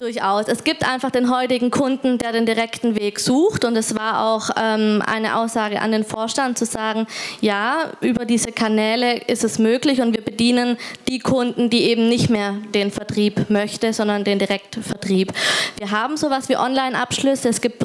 [0.00, 0.48] Durchaus.
[0.48, 4.50] Es gibt einfach den heutigen Kunden, der den direkten Weg sucht und es war auch
[4.56, 7.06] ähm, eine Aussage an den Vorstand zu sagen,
[7.40, 10.76] ja, über diese Kanäle ist es möglich und wir bedienen
[11.08, 15.32] die Kunden, die eben nicht mehr den Vertrieb möchte, sondern den Direktvertrieb.
[15.78, 17.78] Wir haben sowas wie Online-Abschlüsse, es gibt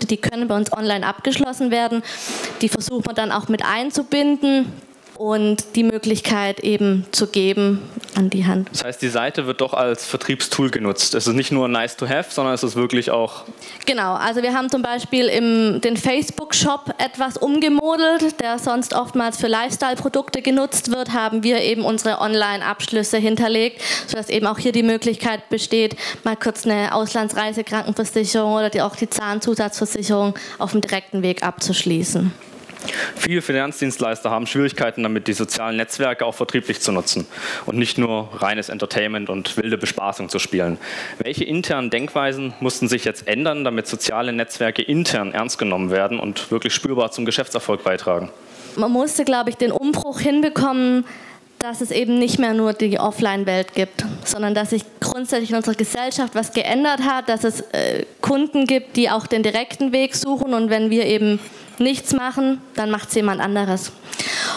[0.00, 2.02] Produkte, die können bei uns online abgeschlossen werden.
[2.60, 4.72] Die versuchen wir dann auch mit einzubinden
[5.20, 7.82] und die Möglichkeit eben zu geben
[8.16, 8.70] an die Hand.
[8.72, 11.14] Das heißt, die Seite wird doch als Vertriebstool genutzt.
[11.14, 13.44] Es ist nicht nur nice to have, sondern es ist wirklich auch.
[13.84, 19.48] Genau, also wir haben zum Beispiel im, den Facebook-Shop etwas umgemodelt, der sonst oftmals für
[19.48, 25.50] Lifestyle-Produkte genutzt wird, haben wir eben unsere Online-Abschlüsse hinterlegt, sodass eben auch hier die Möglichkeit
[25.50, 32.32] besteht, mal kurz eine Auslandsreisekrankenversicherung oder die, auch die Zahnzusatzversicherung auf dem direkten Weg abzuschließen.
[33.16, 37.26] Viele Finanzdienstleister haben Schwierigkeiten damit, die sozialen Netzwerke auch vertrieblich zu nutzen
[37.66, 40.78] und nicht nur reines Entertainment und wilde Bespaßung zu spielen.
[41.18, 46.50] Welche internen Denkweisen mussten sich jetzt ändern, damit soziale Netzwerke intern ernst genommen werden und
[46.50, 48.30] wirklich spürbar zum Geschäftserfolg beitragen?
[48.76, 51.04] Man musste, glaube ich, den Umbruch hinbekommen,
[51.58, 55.74] dass es eben nicht mehr nur die Offline-Welt gibt, sondern dass sich grundsätzlich in unserer
[55.74, 60.54] Gesellschaft was geändert hat, dass es äh, Kunden gibt, die auch den direkten Weg suchen
[60.54, 61.38] und wenn wir eben
[61.80, 63.92] nichts machen, dann macht es jemand anderes.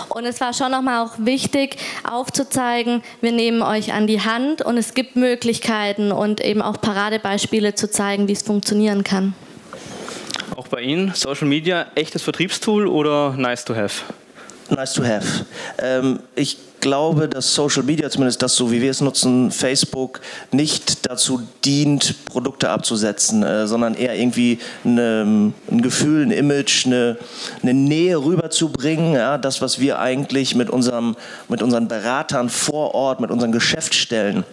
[0.10, 1.78] Und es war schon nochmal auch wichtig
[2.10, 7.76] aufzuzeigen, wir nehmen euch an die Hand und es gibt Möglichkeiten und eben auch Paradebeispiele
[7.76, 9.34] zu zeigen, wie es funktionieren kann.
[10.56, 14.04] Auch bei Ihnen, Social Media, echtes Vertriebstool oder nice to have?
[14.70, 15.46] nice to have.
[15.80, 20.20] Ähm, ich glaube, dass Social Media, zumindest das so wie wir es nutzen, Facebook,
[20.52, 27.18] nicht dazu dient, Produkte abzusetzen, äh, sondern eher irgendwie eine, ein Gefühl, ein Image, eine,
[27.62, 29.14] eine Nähe rüberzubringen.
[29.14, 31.16] Ja, das, was wir eigentlich mit, unserem,
[31.48, 34.44] mit unseren Beratern vor Ort, mit unseren Geschäftsstellen,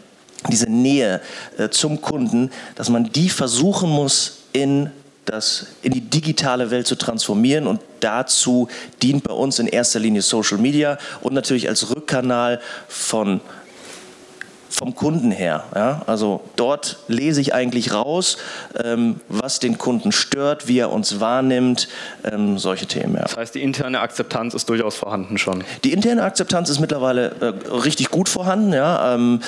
[0.49, 1.21] diese Nähe
[1.59, 4.91] äh, zum Kunden, dass man die versuchen muss, in
[5.31, 8.69] das in die digitale Welt zu transformieren und dazu
[9.03, 13.41] dient bei uns in erster Linie Social Media und natürlich als Rückkanal von
[14.71, 15.65] vom Kunden her.
[15.75, 16.03] Ja?
[16.07, 18.39] Also dort lese ich eigentlich raus,
[18.83, 21.89] ähm, was den Kunden stört, wie er uns wahrnimmt,
[22.25, 23.17] ähm, solche Themen.
[23.17, 23.23] Ja.
[23.23, 25.65] Das heißt, die interne Akzeptanz ist durchaus vorhanden schon.
[25.85, 28.73] Die interne Akzeptanz ist mittlerweile äh, richtig gut vorhanden.
[28.73, 29.15] Ja?
[29.15, 29.41] Ähm,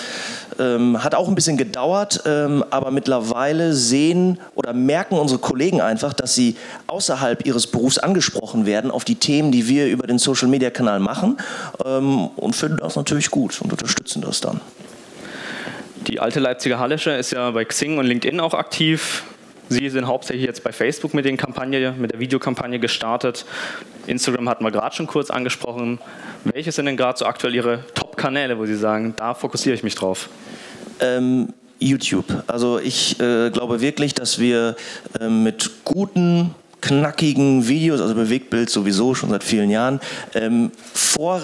[0.59, 6.13] ähm hat auch ein bisschen gedauert, ähm, aber mittlerweile sehen oder merken unsere Kollegen einfach,
[6.13, 6.57] dass sie
[6.89, 11.39] außerhalb ihres Berufs angesprochen werden auf die Themen, die wir über den Social-Media-Kanal machen
[11.85, 14.61] ähm, und finden das natürlich gut und unterstützen das dann.
[16.07, 19.25] Die alte Leipziger Hallische ist ja bei Xing und LinkedIn auch aktiv.
[19.69, 23.47] Sie sind hauptsächlich jetzt bei Facebook mit, den Kampagne, mit der Videokampagne gestartet.
[24.07, 25.99] Instagram hatten wir gerade schon kurz angesprochen.
[26.45, 29.95] Welche sind denn gerade so aktuell Ihre Top-Kanäle, wo Sie sagen, da fokussiere ich mich
[29.95, 30.29] drauf?
[31.01, 32.27] Ähm, YouTube.
[32.49, 34.77] Also ich äh, glaube wirklich, dass wir
[35.21, 40.01] äh, mit guten knackigen Videos, also Bewegtbild sowieso schon seit vielen Jahren,
[40.35, 41.41] ähm, vor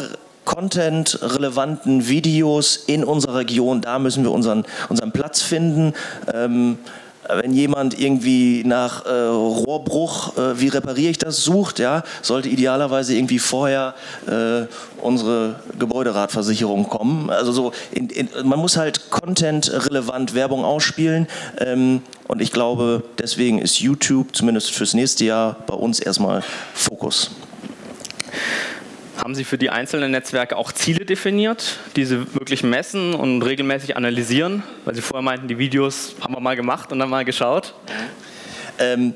[0.49, 3.83] content-relevanten Videos in unserer Region.
[3.83, 5.93] Da müssen wir unseren, unseren Platz finden.
[6.33, 6.79] Ähm,
[7.29, 13.15] wenn jemand irgendwie nach äh, Rohrbruch, äh, wie repariere ich das, sucht, ja, sollte idealerweise
[13.15, 13.95] irgendwie vorher
[14.27, 14.63] äh,
[15.03, 17.29] unsere Gebäuderatversicherung kommen.
[17.29, 21.27] Also so, in, in, man muss halt content-relevant Werbung ausspielen.
[21.59, 27.33] Ähm, und ich glaube, deswegen ist YouTube zumindest fürs nächste Jahr bei uns erstmal Fokus.
[29.19, 33.97] Haben Sie für die einzelnen Netzwerke auch Ziele definiert, die Sie wirklich messen und regelmäßig
[33.97, 34.63] analysieren?
[34.85, 37.75] Weil Sie vorher meinten, die Videos haben wir mal gemacht und dann mal geschaut.
[38.79, 39.15] Ähm,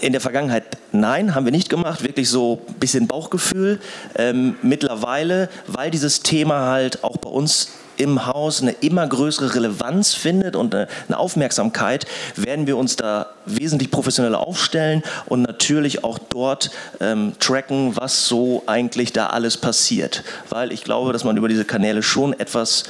[0.00, 3.80] in der Vergangenheit nein, haben wir nicht gemacht, wirklich so ein bisschen Bauchgefühl.
[4.14, 10.14] Ähm, mittlerweile, weil dieses Thema halt auch bei uns im Haus eine immer größere Relevanz
[10.14, 16.70] findet und eine, Aufmerksamkeit, werden wir uns da wesentlich professioneller aufstellen und natürlich auch dort
[17.00, 20.24] ähm, tracken, was so eigentlich da alles passiert.
[20.48, 22.84] Weil ich glaube, dass man über diese Kanäle schon etwas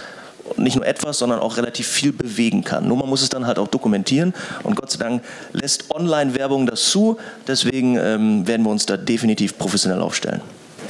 [0.57, 2.88] nicht nur etwas, sondern auch relativ viel bewegen kann.
[2.88, 6.90] Nur man muss es dann halt auch dokumentieren und Gott sei Dank lässt Online-Werbung das
[6.90, 7.18] zu.
[7.46, 10.40] Deswegen ähm, werden wir uns da definitiv professionell aufstellen.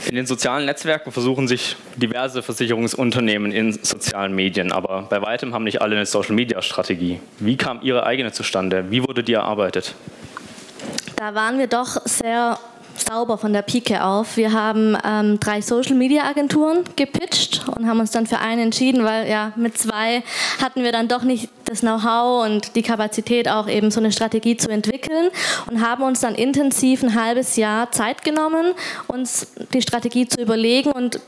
[0.08, 5.64] In den sozialen Netzwerken versuchen sich diverse Versicherungsunternehmen in sozialen Medien, aber bei weitem haben
[5.64, 7.20] nicht alle eine Social-Media-Strategie.
[7.38, 8.90] Wie kam Ihre eigene zustande?
[8.90, 9.94] Wie wurde die erarbeitet?
[11.16, 12.58] Da waren wir doch sehr
[13.02, 14.36] sauber von der Pike auf.
[14.36, 19.04] Wir haben ähm, drei Social Media Agenturen gepitcht und haben uns dann für eine entschieden,
[19.04, 20.22] weil ja mit zwei
[20.60, 24.56] hatten wir dann doch nicht das Know-how und die Kapazität auch eben so eine Strategie
[24.56, 25.30] zu entwickeln
[25.70, 28.72] und haben uns dann intensiv ein halbes Jahr Zeit genommen,
[29.06, 31.20] uns die Strategie zu überlegen und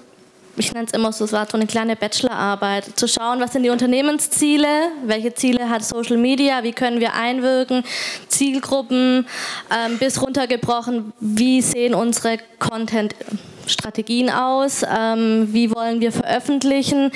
[0.56, 3.62] ich nenne es immer so, es war so eine kleine Bachelorarbeit, zu schauen, was sind
[3.62, 4.68] die Unternehmensziele,
[5.04, 7.84] welche Ziele hat Social Media, wie können wir einwirken,
[8.28, 9.26] Zielgruppen
[9.70, 17.12] ähm, bis runtergebrochen, wie sehen unsere Content-Strategien aus, ähm, wie wollen wir veröffentlichen,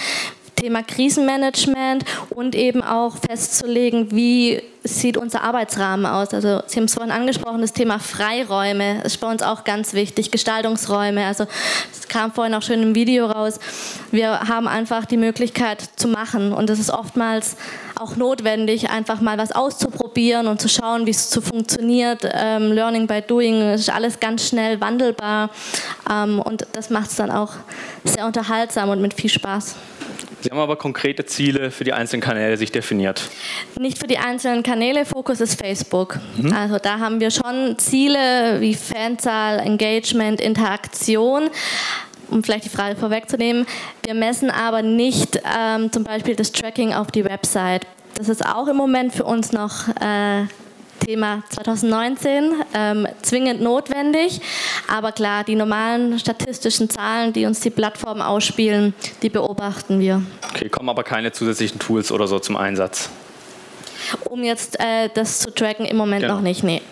[0.67, 6.35] Thema Krisenmanagement und eben auch festzulegen, wie sieht unser Arbeitsrahmen aus.
[6.35, 10.33] Also Sie haben es vorhin angesprochen, das Thema Freiräume ist bei uns auch ganz wichtig,
[10.33, 11.25] Gestaltungsräume.
[11.25, 11.47] Also
[11.93, 13.61] es kam vorhin auch schön im Video raus.
[14.11, 17.57] Wir haben einfach die Möglichkeit zu machen und es ist oftmals
[17.95, 22.29] auch notwendig, einfach mal was auszuprobieren und zu schauen, wie es so funktioniert.
[22.33, 25.51] Ähm, Learning by Doing ist alles ganz schnell wandelbar
[26.11, 27.53] ähm, und das macht es dann auch
[28.03, 29.77] sehr unterhaltsam und mit viel Spaß.
[30.41, 33.29] Sie haben aber konkrete Ziele für die einzelnen Kanäle sich definiert.
[33.79, 36.19] Nicht für die einzelnen Kanäle, Fokus ist Facebook.
[36.37, 36.53] Mhm.
[36.53, 41.51] Also da haben wir schon Ziele wie Fanzahl, Engagement, Interaktion
[42.29, 43.67] um vielleicht die Frage vorwegzunehmen,
[44.05, 47.87] wir messen aber nicht ähm, zum Beispiel das Tracking auf die Website.
[48.15, 50.47] Das ist auch im Moment für uns noch äh,
[50.99, 54.41] Thema 2019, ähm, zwingend notwendig.
[54.89, 60.23] Aber klar, die normalen statistischen Zahlen, die uns die Plattformen ausspielen, die beobachten wir.
[60.51, 63.11] Okay, kommen aber keine zusätzlichen Tools oder so zum Einsatz?
[64.25, 66.37] Um jetzt äh, das zu tracken, im Moment genau.
[66.37, 66.83] noch nicht, nee.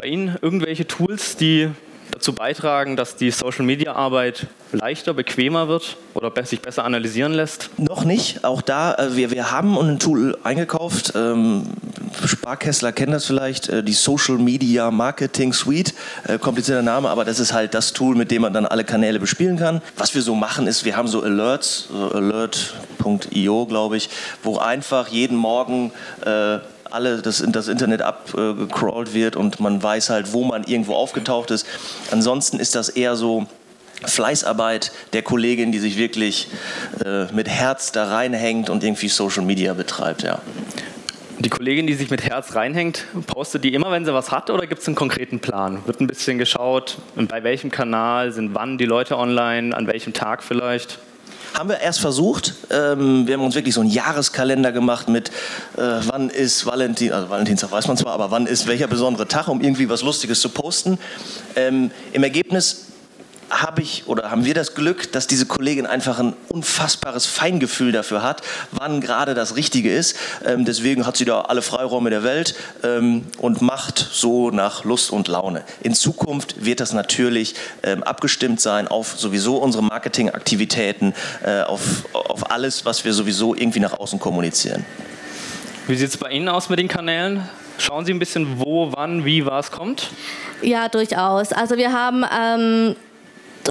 [0.00, 1.70] Bei Ihnen irgendwelche Tools, die
[2.18, 7.70] dazu beitragen, dass die Social-Media-Arbeit leichter, bequemer wird oder sich besser analysieren lässt?
[7.78, 8.44] Noch nicht.
[8.44, 11.12] Auch da, äh, wir, wir haben ein Tool eingekauft.
[11.14, 11.64] Ähm,
[12.24, 15.94] Sparkessler kennen das vielleicht, äh, die Social Media Marketing Suite.
[16.26, 19.20] Äh, komplizierter Name, aber das ist halt das Tool, mit dem man dann alle Kanäle
[19.20, 19.80] bespielen kann.
[19.96, 24.10] Was wir so machen ist, wir haben so Alerts, so alert.io, glaube ich,
[24.42, 25.92] wo einfach jeden Morgen
[26.24, 26.58] äh,
[26.90, 31.66] alle das, das Internet abgecrawlt wird und man weiß halt, wo man irgendwo aufgetaucht ist.
[32.10, 33.46] Ansonsten ist das eher so
[34.04, 36.48] Fleißarbeit der Kollegin, die sich wirklich
[37.04, 40.40] äh, mit Herz da reinhängt und irgendwie Social Media betreibt, ja.
[41.40, 44.66] Die Kollegin, die sich mit Herz reinhängt, postet die immer, wenn sie was hat, oder
[44.66, 45.78] gibt es einen konkreten Plan?
[45.86, 50.42] Wird ein bisschen geschaut, bei welchem Kanal sind wann die Leute online, an welchem Tag
[50.42, 50.98] vielleicht?
[51.54, 52.54] Haben wir erst versucht.
[52.70, 55.28] Ähm, wir haben uns wirklich so einen Jahreskalender gemacht mit,
[55.76, 59.46] äh, wann ist Valentin, also Valentinstag weiß man zwar, aber wann ist welcher besondere Tag,
[59.46, 60.98] um irgendwie was Lustiges zu posten.
[61.54, 62.86] Ähm, Im Ergebnis
[63.50, 68.22] habe ich oder haben wir das Glück, dass diese Kollegin einfach ein unfassbares Feingefühl dafür
[68.22, 70.16] hat, wann gerade das Richtige ist.
[70.44, 75.10] Ähm, deswegen hat sie da alle Freiräume der Welt ähm, und macht so nach Lust
[75.10, 75.64] und Laune.
[75.80, 82.50] In Zukunft wird das natürlich ähm, abgestimmt sein auf sowieso unsere Marketingaktivitäten, äh, auf, auf
[82.50, 84.84] alles, was wir sowieso irgendwie nach außen kommunizieren.
[85.86, 87.48] Wie sieht es bei Ihnen aus mit den Kanälen?
[87.78, 90.10] Schauen Sie ein bisschen, wo, wann, wie, was kommt?
[90.60, 91.52] Ja, durchaus.
[91.52, 92.96] Also wir haben ähm,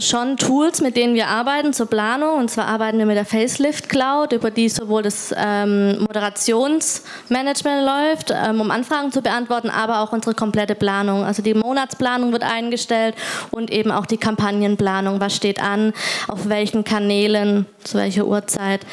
[0.02, 2.38] schon Tools, mit denen wir arbeiten zur Planung.
[2.39, 8.32] Und zwar arbeiten wir mit der Facelift Cloud, über die sowohl das ähm, Moderationsmanagement läuft,
[8.32, 11.23] ähm, um Anfragen zu beantworten, aber auch unsere komplette Planung.
[11.23, 13.15] Also die Monatsplanung wird eingestellt
[13.52, 15.19] und eben auch die Kampagnenplanung.
[15.19, 15.93] Was steht an,
[16.28, 18.86] auf welchen Kanälen, zu welcher Uhrzeit.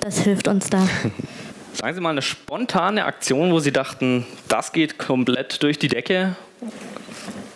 [0.00, 0.80] Das hilft uns da.
[1.72, 6.36] Sagen Sie mal eine spontane Aktion, wo Sie dachten, das geht komplett durch die Decke,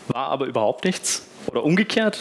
[0.09, 1.26] war aber überhaupt nichts?
[1.50, 2.18] Oder umgekehrt?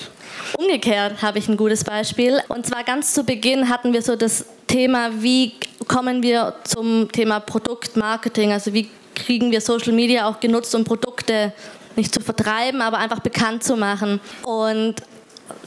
[0.58, 2.40] Umgekehrt habe ich ein gutes Beispiel.
[2.50, 5.54] Und zwar ganz zu Beginn hatten wir so das Thema, wie
[5.88, 11.54] kommen wir zum Thema Produktmarketing, also wie kriegen wir Social Media auch genutzt, um Produkte
[11.96, 14.20] nicht zu vertreiben, aber einfach bekannt zu machen.
[14.44, 14.96] Und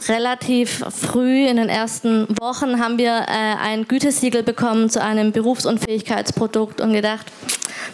[0.09, 6.81] relativ früh in den ersten Wochen haben wir äh, ein Gütesiegel bekommen zu einem Berufsunfähigkeitsprodukt
[6.81, 7.25] und gedacht,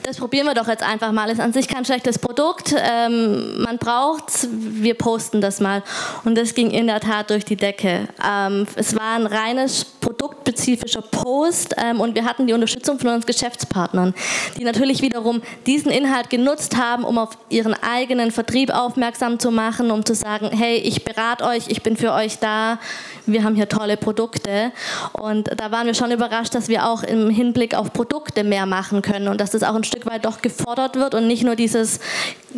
[0.04, 1.30] das probieren wir doch jetzt einfach mal.
[1.30, 5.84] Ist an sich kein schlechtes Produkt, ähm, man braucht es, wir posten das mal.
[6.24, 8.08] Und das ging in der Tat durch die Decke.
[8.24, 9.86] Ähm, es war ein reines
[10.24, 14.14] produktspezifischer Post ähm, und wir hatten die Unterstützung von unseren Geschäftspartnern,
[14.58, 19.92] die natürlich wiederum diesen Inhalt genutzt haben, um auf ihren eigenen Vertrieb aufmerksam zu machen,
[19.92, 22.80] um zu sagen, hey, ich berate euch, ich bin für euch da,
[23.26, 24.72] wir haben hier tolle Produkte.
[25.14, 29.02] Und da waren wir schon überrascht, dass wir auch im Hinblick auf Produkte mehr machen
[29.02, 32.00] können und dass das auch ein Stück weit doch gefordert wird und nicht nur dieses,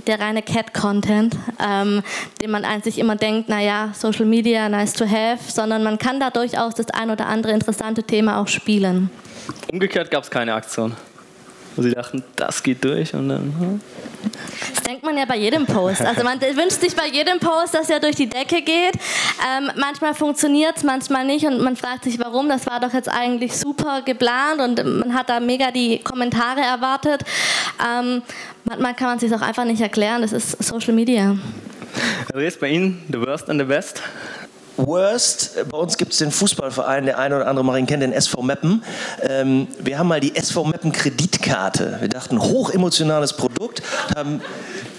[0.07, 2.03] der reine Cat-Content, ähm,
[2.41, 6.29] den man eigentlich immer denkt, naja, Social Media, nice to have, sondern man kann da
[6.29, 9.09] durchaus das ein oder andere interessante Thema auch spielen.
[9.71, 10.93] Umgekehrt gab es keine Aktion
[11.75, 13.53] wo sie dachten, das geht durch und dann.
[13.59, 13.81] Hm.
[14.73, 16.01] Das denkt man ja bei jedem Post.
[16.01, 18.95] Also man wünscht sich bei jedem Post, dass er durch die Decke geht.
[18.95, 22.49] Ähm, manchmal funktioniert es, manchmal nicht und man fragt sich, warum.
[22.49, 27.21] Das war doch jetzt eigentlich super geplant und man hat da mega die Kommentare erwartet.
[27.79, 28.21] Ähm,
[28.63, 30.21] manchmal kann man sich auch einfach nicht erklären.
[30.21, 31.37] Das ist Social Media.
[32.33, 34.01] Wer ist bei Ihnen the worst and the best?
[34.77, 38.13] Worst, bei uns gibt es den Fußballverein, der eine oder andere mal ihn kennt, den
[38.13, 38.83] SV Meppen.
[39.21, 41.97] Ähm, wir haben mal die SV Meppen Kreditkarte.
[42.01, 43.81] Wir dachten, hochemotionales Produkt,
[44.15, 44.41] haben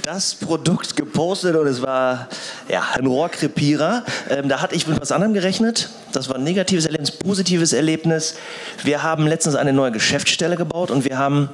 [0.02, 2.28] das Produkt gepostet und es war
[2.68, 4.04] ja, ein Rohrkrepierer.
[4.30, 5.90] Ähm, da hatte ich mit was anderem gerechnet.
[6.12, 8.36] Das war ein negatives Erlebnis, positives Erlebnis.
[8.84, 11.50] Wir haben letztens eine neue Geschäftsstelle gebaut und wir haben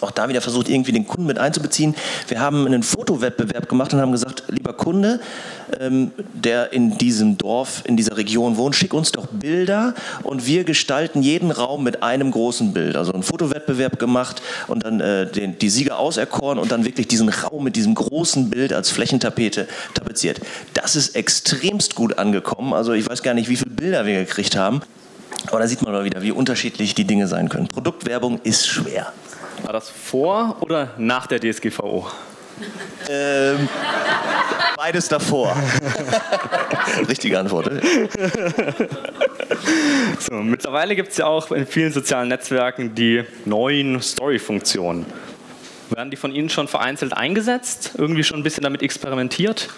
[0.00, 1.94] auch da wieder versucht, irgendwie den Kunden mit einzubeziehen.
[2.28, 5.20] Wir haben einen Fotowettbewerb gemacht und haben gesagt, lieber Kunde,
[5.80, 10.64] ähm, der in diesem Dorf, in dieser Region wohnt, schick uns doch Bilder und wir
[10.64, 12.96] gestalten jeden Raum mit einem großen Bild.
[12.96, 17.28] Also einen Fotowettbewerb gemacht und dann äh, den, die Sieger auserkoren und dann wirklich diesen
[17.28, 20.40] Raum mit diesem großen Bild als Flächentapete tapeziert.
[20.74, 22.72] Das ist extremst gut angekommen.
[22.72, 24.80] Also ich weiß gar nicht, wie viele Bilder wir gekriegt haben.
[25.48, 27.68] Aber da sieht man mal wieder, wie unterschiedlich die Dinge sein können.
[27.68, 29.12] Produktwerbung ist schwer.
[29.62, 32.06] War das vor oder nach der DSGVO?
[33.08, 33.68] Ähm,
[34.76, 35.56] beides davor.
[37.08, 37.70] Richtige Antwort.
[40.20, 45.06] So, mittlerweile gibt es ja auch in vielen sozialen Netzwerken die neuen Story-Funktionen.
[45.90, 47.92] Werden die von Ihnen schon vereinzelt eingesetzt?
[47.96, 49.68] Irgendwie schon ein bisschen damit experimentiert?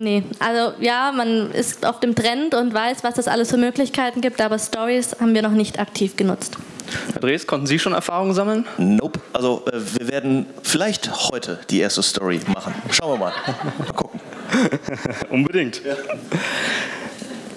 [0.00, 4.20] Nee, also ja, man ist auf dem Trend und weiß, was es alles für Möglichkeiten
[4.20, 6.56] gibt, aber Stories haben wir noch nicht aktiv genutzt.
[7.12, 8.66] Herr Drees, konnten Sie schon Erfahrungen sammeln?
[8.78, 9.20] Nope.
[9.32, 12.74] Also äh, wir werden vielleicht heute die erste Story machen.
[12.90, 13.32] Schauen wir mal.
[13.78, 14.20] Mal gucken.
[15.30, 15.82] Unbedingt.
[15.84, 15.94] Ja.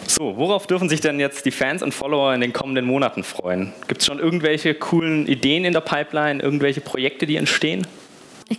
[0.07, 3.71] So, worauf dürfen sich denn jetzt die Fans und Follower in den kommenden Monaten freuen?
[3.87, 7.87] Gibt es schon irgendwelche coolen Ideen in der Pipeline, irgendwelche Projekte, die entstehen?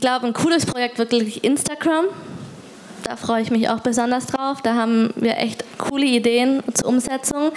[0.01, 2.07] glaube, ein cooles Projekt wirklich Instagram.
[3.05, 4.63] Da freue ich mich auch besonders drauf.
[4.63, 7.53] Da haben wir echt coole Ideen zur Umsetzung.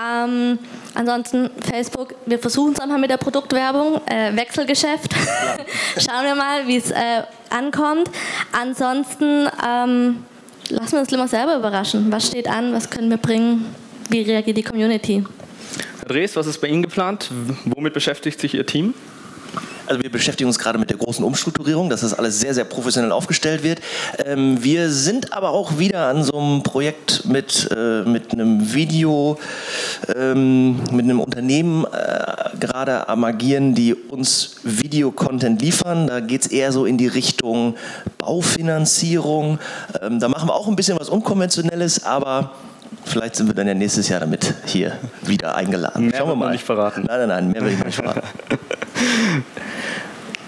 [0.00, 0.58] Ähm,
[0.94, 5.14] ansonsten Facebook, wir versuchen es einmal mit der Produktwerbung, äh, Wechselgeschäft.
[5.98, 8.10] Schauen wir mal, wie es äh, ankommt.
[8.52, 10.24] Ansonsten ähm,
[10.68, 12.10] lassen wir uns lieber selber überraschen.
[12.10, 12.72] Was steht an?
[12.72, 13.74] Was können wir bringen?
[14.08, 15.24] Wie reagiert die Community?
[15.98, 17.30] Herr Drees, was ist bei Ihnen geplant?
[17.64, 18.94] Womit beschäftigt sich Ihr Team?
[19.86, 23.12] Also wir beschäftigen uns gerade mit der großen Umstrukturierung, dass das alles sehr, sehr professionell
[23.12, 23.80] aufgestellt wird.
[24.24, 29.38] Ähm, wir sind aber auch wieder an so einem Projekt mit, äh, mit einem Video,
[30.16, 36.06] ähm, mit einem Unternehmen äh, gerade am Agieren, die uns Videocontent liefern.
[36.06, 37.74] Da geht es eher so in die Richtung
[38.18, 39.58] Baufinanzierung.
[40.00, 42.52] Ähm, da machen wir auch ein bisschen was Unkonventionelles, aber
[43.04, 46.06] vielleicht sind wir dann ja nächstes Jahr damit hier wieder eingeladen.
[46.06, 46.52] Mehr Schauen wir mal.
[46.52, 47.04] nicht verraten.
[47.06, 48.22] Nein, nein, nein, mehr will ich nicht verraten.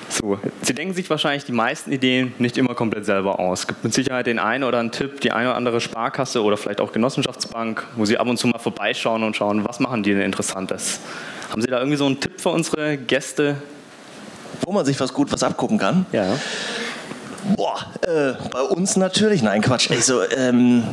[0.08, 3.60] So, Sie denken sich wahrscheinlich die meisten Ideen nicht immer komplett selber aus.
[3.60, 6.56] Es gibt mit Sicherheit den einen oder einen Tipp, die eine oder andere Sparkasse oder
[6.56, 10.12] vielleicht auch Genossenschaftsbank, wo Sie ab und zu mal vorbeischauen und schauen, was machen die
[10.12, 11.00] denn Interessantes.
[11.50, 13.56] Haben Sie da irgendwie so einen Tipp für unsere Gäste?
[14.64, 16.06] Wo man sich was gut was abgucken kann?
[16.12, 16.38] Ja.
[17.56, 19.42] Boah, äh, bei uns natürlich.
[19.42, 19.90] Nein, Quatsch.
[19.90, 20.84] Also, ähm,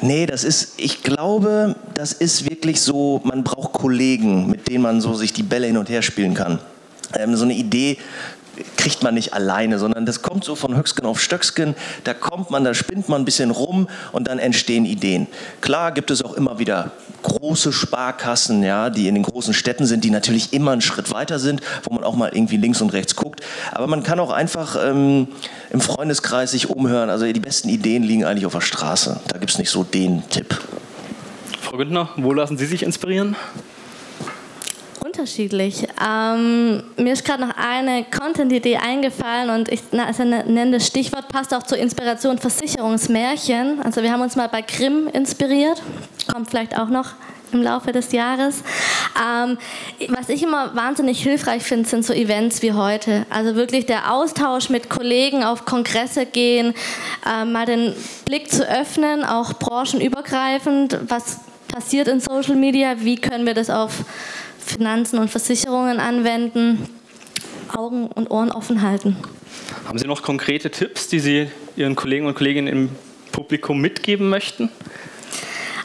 [0.00, 5.00] Nee, das ist, ich glaube, das ist wirklich so, man braucht Kollegen, mit denen man
[5.00, 6.58] so sich die Bälle hin und her spielen kann.
[7.16, 7.98] Ähm, so eine Idee
[8.76, 11.74] kriegt man nicht alleine, sondern das kommt so von Höcksken auf Stöcksken.
[12.04, 15.26] Da kommt man, da spinnt man ein bisschen rum und dann entstehen Ideen.
[15.60, 16.92] Klar gibt es auch immer wieder
[17.22, 21.38] große Sparkassen, ja, die in den großen Städten sind, die natürlich immer einen Schritt weiter
[21.38, 23.40] sind, wo man auch mal irgendwie links und rechts guckt.
[23.72, 25.28] Aber man kann auch einfach ähm,
[25.70, 27.10] im Freundeskreis sich umhören.
[27.10, 29.20] Also die besten Ideen liegen eigentlich auf der Straße.
[29.28, 30.58] Da gibt es nicht so den Tipp.
[31.60, 33.36] Frau Güntner, wo lassen Sie sich inspirieren?
[35.14, 35.86] Unterschiedlich.
[36.04, 41.54] Ähm, mir ist gerade noch eine Content-Idee eingefallen und ich also nenne das Stichwort, passt
[41.54, 43.80] auch zur Inspiration Versicherungsmärchen.
[43.82, 45.80] Also wir haben uns mal bei Grimm inspiriert,
[46.32, 47.12] kommt vielleicht auch noch
[47.52, 48.64] im Laufe des Jahres.
[49.16, 49.56] Ähm,
[50.08, 53.24] was ich immer wahnsinnig hilfreich finde, sind so Events wie heute.
[53.30, 56.74] Also wirklich der Austausch mit Kollegen auf Kongresse gehen,
[57.24, 57.94] äh, mal den
[58.24, 60.98] Blick zu öffnen, auch branchenübergreifend.
[61.06, 61.38] Was
[61.68, 62.96] passiert in Social Media?
[62.98, 64.04] Wie können wir das auf
[64.64, 66.88] Finanzen und Versicherungen anwenden,
[67.74, 69.16] Augen und Ohren offen halten.
[69.86, 72.88] Haben Sie noch konkrete Tipps, die Sie Ihren Kollegen und Kolleginnen im
[73.32, 74.70] Publikum mitgeben möchten?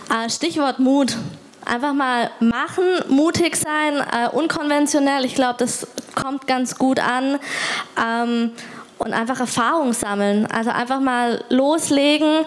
[0.10, 1.18] Äh, Stichwort Mut.
[1.66, 5.26] Einfach mal machen, mutig sein, äh, unkonventionell.
[5.26, 7.38] Ich glaube, das kommt ganz gut an.
[9.00, 10.46] Und einfach Erfahrung sammeln.
[10.46, 12.46] Also einfach mal loslegen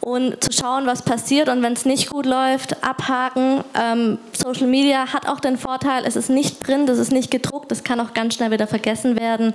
[0.00, 1.48] und zu schauen, was passiert.
[1.48, 3.64] Und wenn es nicht gut läuft, abhaken.
[3.74, 7.70] Ähm, Social Media hat auch den Vorteil, es ist nicht drin, das ist nicht gedruckt,
[7.70, 9.54] das kann auch ganz schnell wieder vergessen werden.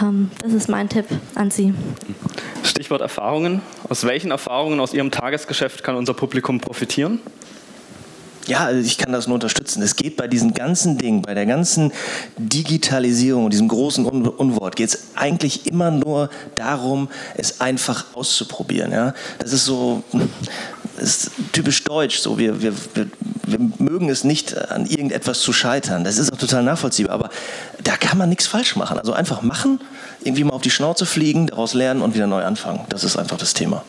[0.00, 1.74] Ähm, das ist mein Tipp an Sie.
[2.62, 3.60] Stichwort Erfahrungen.
[3.88, 7.20] Aus welchen Erfahrungen aus Ihrem Tagesgeschäft kann unser Publikum profitieren?
[8.46, 9.82] Ja, also ich kann das nur unterstützen.
[9.82, 11.92] Es geht bei diesen ganzen Dingen, bei der ganzen
[12.36, 18.92] Digitalisierung und diesem großen Un Unwort, geht es eigentlich immer nur darum, es einfach auszuprobieren.
[18.92, 19.14] Ja?
[19.38, 20.02] Das ist so,
[20.96, 22.18] das ist typisch deutsch.
[22.18, 22.38] So.
[22.38, 23.06] Wir, wir, wir,
[23.46, 26.04] wir mögen es nicht, an irgendetwas zu scheitern.
[26.04, 27.14] Das ist auch total nachvollziehbar.
[27.14, 27.30] Aber
[27.82, 28.98] da kann man nichts falsch machen.
[28.98, 29.80] Also einfach machen,
[30.22, 32.80] irgendwie mal auf die Schnauze fliegen, daraus lernen und wieder neu anfangen.
[32.90, 33.84] Das ist einfach das Thema.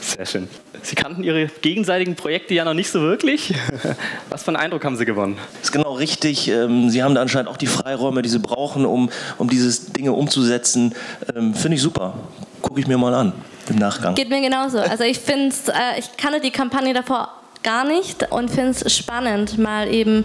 [0.00, 0.48] Sehr schön.
[0.82, 3.54] Sie kannten Ihre gegenseitigen Projekte ja noch nicht so wirklich.
[4.30, 5.38] Was für einen Eindruck haben Sie gewonnen?
[5.54, 6.48] Das ist genau richtig.
[6.48, 10.12] Ähm, Sie haben da anscheinend auch die Freiräume, die Sie brauchen, um, um diese Dinge
[10.12, 10.94] umzusetzen.
[11.34, 12.14] Ähm, finde ich super.
[12.62, 13.32] Gucke ich mir mal an
[13.68, 14.14] im Nachgang.
[14.14, 14.78] Geht mir genauso.
[14.78, 19.58] Also ich finde äh, ich kannte die Kampagne davor gar nicht und finde es spannend,
[19.58, 20.24] mal eben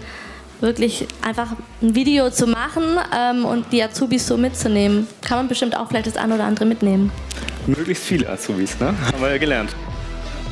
[0.60, 1.52] wirklich einfach
[1.82, 5.06] ein Video zu machen ähm, und die Azubis so mitzunehmen.
[5.20, 7.12] Kann man bestimmt auch vielleicht das ein oder andere mitnehmen.
[7.66, 8.94] Möglichst viele Azubis, ne?
[9.12, 9.74] Haben wir ja gelernt.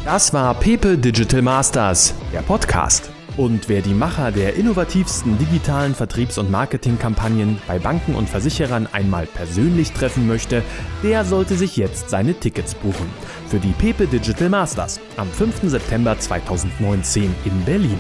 [0.05, 3.09] Das war Pepe Digital Masters, der Podcast.
[3.37, 9.27] Und wer die Macher der innovativsten digitalen Vertriebs- und Marketingkampagnen bei Banken und Versicherern einmal
[9.27, 10.65] persönlich treffen möchte,
[11.05, 13.09] der sollte sich jetzt seine Tickets buchen.
[13.47, 15.71] Für die Pepe Digital Masters am 5.
[15.71, 17.99] September 2019 in Berlin.